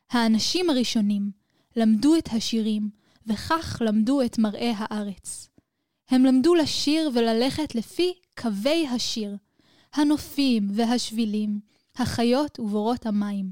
האנשים 0.09 0.69
הראשונים 0.69 1.31
למדו 1.75 2.15
את 2.15 2.29
השירים, 2.31 2.89
וכך 3.27 3.81
למדו 3.85 4.21
את 4.21 4.37
מראה 4.37 4.71
הארץ. 4.75 5.49
הם 6.09 6.25
למדו 6.25 6.55
לשיר 6.55 7.11
וללכת 7.13 7.75
לפי 7.75 8.13
קווי 8.39 8.87
השיר, 8.87 9.37
הנופים 9.93 10.67
והשבילים, 10.73 11.59
החיות 11.95 12.59
ובורות 12.59 13.05
המים. 13.05 13.51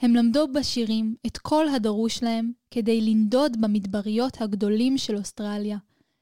הם 0.00 0.14
למדו 0.14 0.48
בשירים 0.48 1.16
את 1.26 1.38
כל 1.38 1.68
הדרוש 1.68 2.22
להם 2.22 2.52
כדי 2.70 3.00
לנדוד 3.00 3.60
במדבריות 3.60 4.40
הגדולים 4.40 4.98
של 4.98 5.16
אוסטרליה, 5.16 5.78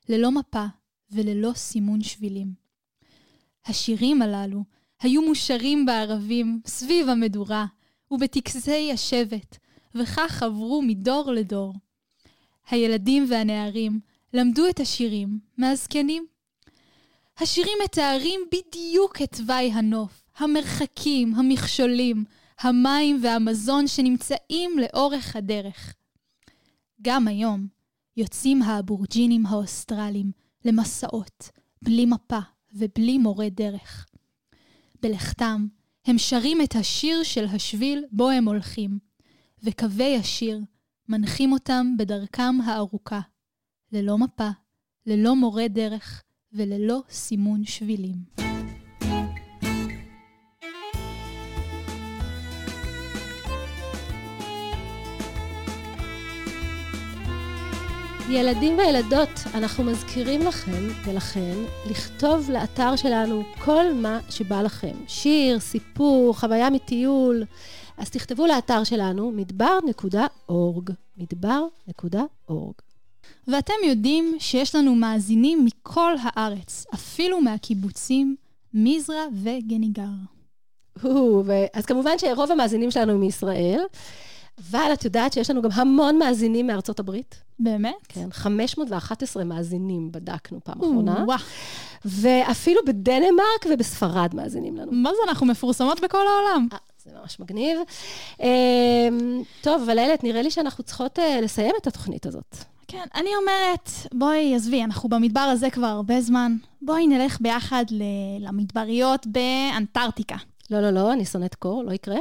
ללא 0.09 0.31
מפה 0.31 0.67
וללא 1.11 1.53
סימון 1.55 2.03
שבילים. 2.03 2.62
השירים 3.67 4.23
הללו 4.23 4.65
היו 5.01 5.23
מושרים 5.23 5.87
בערבים 5.87 6.61
סביב 6.67 7.09
המדורה 7.09 7.67
ובטקסי 8.11 8.93
השבט, 8.93 9.59
וכך 9.95 10.43
עברו 10.43 10.83
מדור 10.83 11.33
לדור. 11.33 11.75
הילדים 12.71 13.27
והנערים 13.29 14.01
למדו 14.33 14.69
את 14.69 14.81
השירים 14.81 15.39
מהזקנים. 15.57 16.27
השירים 17.39 17.79
מתארים 17.85 18.41
בדיוק 18.53 19.23
את 19.23 19.37
תוואי 19.37 19.73
הנוף, 19.73 20.25
המרחקים, 20.37 21.35
המכשולים, 21.35 22.25
המים 22.61 23.21
והמזון 23.23 23.87
שנמצאים 23.87 24.71
לאורך 24.79 25.37
הדרך. 25.37 25.95
גם 27.03 27.29
היום 27.29 27.67
יוצאים 28.17 28.63
האבורג'ינים 28.63 29.47
האוסטרלים 29.47 30.33
למסעות, 30.65 31.51
בלי 31.83 32.07
מפה 32.07 32.39
ובלי 32.75 33.19
מורה 33.19 33.49
דרך. 33.49 34.07
בלכתם, 35.03 35.67
הם 36.07 36.19
שרים 36.19 36.59
את 36.63 36.77
השיר 36.77 37.23
של 37.23 37.45
השביל 37.45 38.05
בו 38.13 38.31
הם 38.31 38.49
הולכים, 38.49 38.99
וקווי 39.63 40.17
השיר 40.17 40.61
מנחים 41.09 41.53
אותם 41.53 41.95
בדרכם 41.99 42.61
הארוכה, 42.65 43.21
ללא 43.93 44.19
מפה, 44.19 44.49
ללא 45.07 45.37
מורה 45.37 45.69
דרך 45.69 46.23
וללא 46.53 47.03
סימון 47.11 47.65
שבילים. 47.65 48.52
ילדים 58.33 58.79
וילדות, 58.79 59.31
אנחנו 59.55 59.85
מזכירים 59.85 60.41
לכם 60.41 60.89
ולכן 61.05 61.55
לכתוב 61.91 62.51
לאתר 62.51 62.97
שלנו 62.97 63.43
כל 63.65 63.93
מה 63.95 64.21
שבא 64.31 64.63
לכם. 64.63 64.97
שיר, 65.09 65.61
סיפור, 65.61 66.39
חוויה 66.39 66.71
מטיול. 66.71 67.45
אז 67.97 68.11
תכתבו 68.11 68.47
לאתר 68.47 68.85
שלנו 68.85 69.33
מדבר.org, 69.33 70.93
מדבר.org. 71.17 72.83
ואתם 73.49 73.75
יודעים 73.85 74.37
שיש 74.39 74.75
לנו 74.75 74.95
מאזינים 74.95 75.65
מכל 75.65 76.15
הארץ, 76.23 76.87
אפילו 76.95 77.41
מהקיבוצים 77.41 78.37
מזרע 78.75 79.25
וגניגר. 79.43 80.05
אז 81.75 81.87
כמובן 81.87 82.19
שרוב 82.19 82.51
המאזינים 82.51 82.91
שלנו 82.91 83.19
מישראל, 83.19 83.81
אבל 84.61 84.91
את 84.93 85.05
יודעת 85.05 85.33
שיש 85.33 85.51
לנו 85.51 85.63
גם 85.63 85.71
המון 85.73 86.19
מאזינים 86.19 86.67
מארצות 86.67 87.01
הברית? 87.01 87.43
באמת? 87.59 87.95
כן, 88.09 88.29
511 88.33 89.45
מאזינים 89.45 90.13
בדקנו 90.13 90.61
פעם 90.65 90.79
אחרונה. 90.79 91.25
וואו. 91.27 91.39
ואפילו 92.05 92.81
בדנמרק 92.87 93.67
ובספרד 93.71 94.35
מאזינים 94.35 94.77
לנו. 94.77 94.93
מה 94.93 95.11
זה, 95.11 95.29
אנחנו 95.29 95.47
מפורסמות 95.47 96.01
בכל 96.01 96.27
העולם. 96.27 96.69
אה, 96.73 96.79
זה 97.05 97.11
ממש 97.23 97.41
מגניב. 97.41 97.79
אה, 98.41 99.09
טוב, 99.61 99.83
אבל 99.83 99.99
איילת, 99.99 100.25
נראה 100.25 100.43
לי 100.43 100.51
שאנחנו 100.51 100.85
צריכות 100.85 101.19
אה, 101.19 101.41
לסיים 101.41 101.75
את 101.81 101.87
התוכנית 101.87 102.27
הזאת. 102.27 102.57
כן, 102.89 103.05
אני 103.15 103.31
אומרת, 103.41 103.91
בואי, 104.15 104.55
עזבי, 104.55 104.85
אנחנו 104.85 105.09
במדבר 105.09 105.41
הזה 105.41 105.71
כבר 105.71 105.87
הרבה 105.87 106.21
זמן. 106.21 106.57
בואי 106.83 107.07
נלך 107.07 107.39
ביחד 107.41 107.85
למדבריות 108.41 109.27
באנטארקטיקה. 109.27 110.37
לא, 110.71 110.81
לא, 110.81 110.91
לא, 110.91 111.13
אני 111.13 111.25
שונאת 111.25 111.55
קור, 111.55 111.85
לא 111.85 111.93
יקרה. 111.93 112.19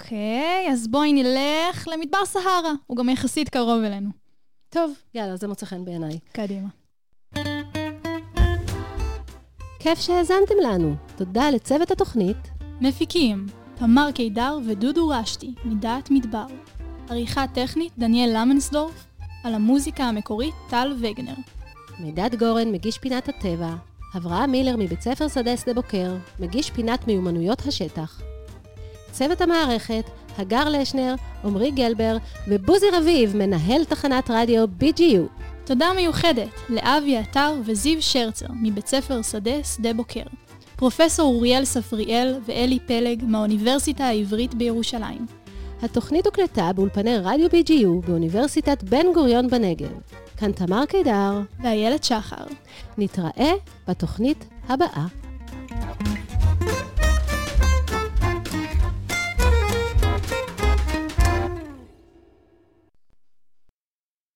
אוקיי, 0.00 0.68
אז 0.72 0.88
בואי 0.88 1.12
נלך 1.12 1.88
למדבר 1.92 2.24
סהרה, 2.24 2.72
הוא 2.86 2.96
גם 2.96 3.08
יחסית 3.08 3.48
קרוב 3.48 3.82
אלינו. 3.82 4.10
טוב, 4.68 4.92
יאללה, 5.14 5.36
זה 5.36 5.48
מוצא 5.48 5.66
חן 5.66 5.84
בעיניי. 5.84 6.18
קדימה. 6.32 6.68
כיף 9.78 9.98
שהאזנתם 10.00 10.54
לנו. 10.62 10.94
תודה 11.16 11.50
לצוות 11.50 11.90
התוכנית. 11.90 12.36
מפיקים, 12.80 13.46
תמר 13.74 14.08
קידר 14.14 14.58
ודודו 14.66 15.08
רשתי, 15.08 15.54
מדעת 15.64 16.10
מדבר. 16.10 16.46
עריכה 17.10 17.44
טכנית, 17.54 17.92
דניאל 17.98 18.30
למנסדורף. 18.36 19.06
על 19.44 19.54
המוזיקה 19.54 20.04
המקורית, 20.04 20.54
טל 20.70 20.92
וגנר. 21.00 21.34
מידד 21.98 22.34
גורן, 22.34 22.72
מגיש 22.72 22.98
פינת 22.98 23.28
הטבע. 23.28 23.74
אברהם 24.16 24.50
מילר 24.50 24.76
מבית 24.76 25.00
ספר 25.00 25.28
שדה 25.28 25.56
שדה 25.56 25.74
בוקר, 25.74 26.16
מגיש 26.38 26.70
פינת 26.70 27.06
מיומנויות 27.06 27.60
השטח. 27.60 28.20
צוות 29.12 29.40
המערכת, 29.40 30.04
הגר 30.38 30.68
לשנר, 30.68 31.14
עמרי 31.44 31.70
גלבר 31.70 32.16
ובוזי 32.48 32.86
רביב, 32.92 33.36
מנהל 33.36 33.84
תחנת 33.84 34.30
רדיו 34.30 34.64
BGU. 34.80 35.40
תודה 35.64 35.86
מיוחדת 35.96 36.48
לאבי 36.68 37.16
עטר 37.16 37.54
וזיו 37.64 38.02
שרצר 38.02 38.46
מבית 38.62 38.86
ספר 38.86 39.22
שדה 39.22 39.64
שדה 39.64 39.92
בוקר. 39.92 40.22
פרופסור 40.76 41.34
אוריאל 41.34 41.64
ספריאל 41.64 42.38
ואלי 42.46 42.78
פלג 42.86 43.24
מהאוניברסיטה 43.26 44.04
העברית 44.04 44.54
בירושלים. 44.54 45.26
התוכנית 45.82 46.26
הוקלטה 46.26 46.72
באולפני 46.72 47.18
רדיו 47.18 47.46
BGU 47.46 48.06
באוניברסיטת 48.06 48.82
בן 48.82 49.06
גוריון 49.14 49.48
בנגב. 49.48 49.90
כאן 50.36 50.52
תמר 50.52 50.86
קידר. 50.86 51.40
ואיילת 51.62 52.04
שחר. 52.04 52.44
נתראה 52.98 53.52
בתוכנית 53.88 54.44
הבאה. 54.68 55.06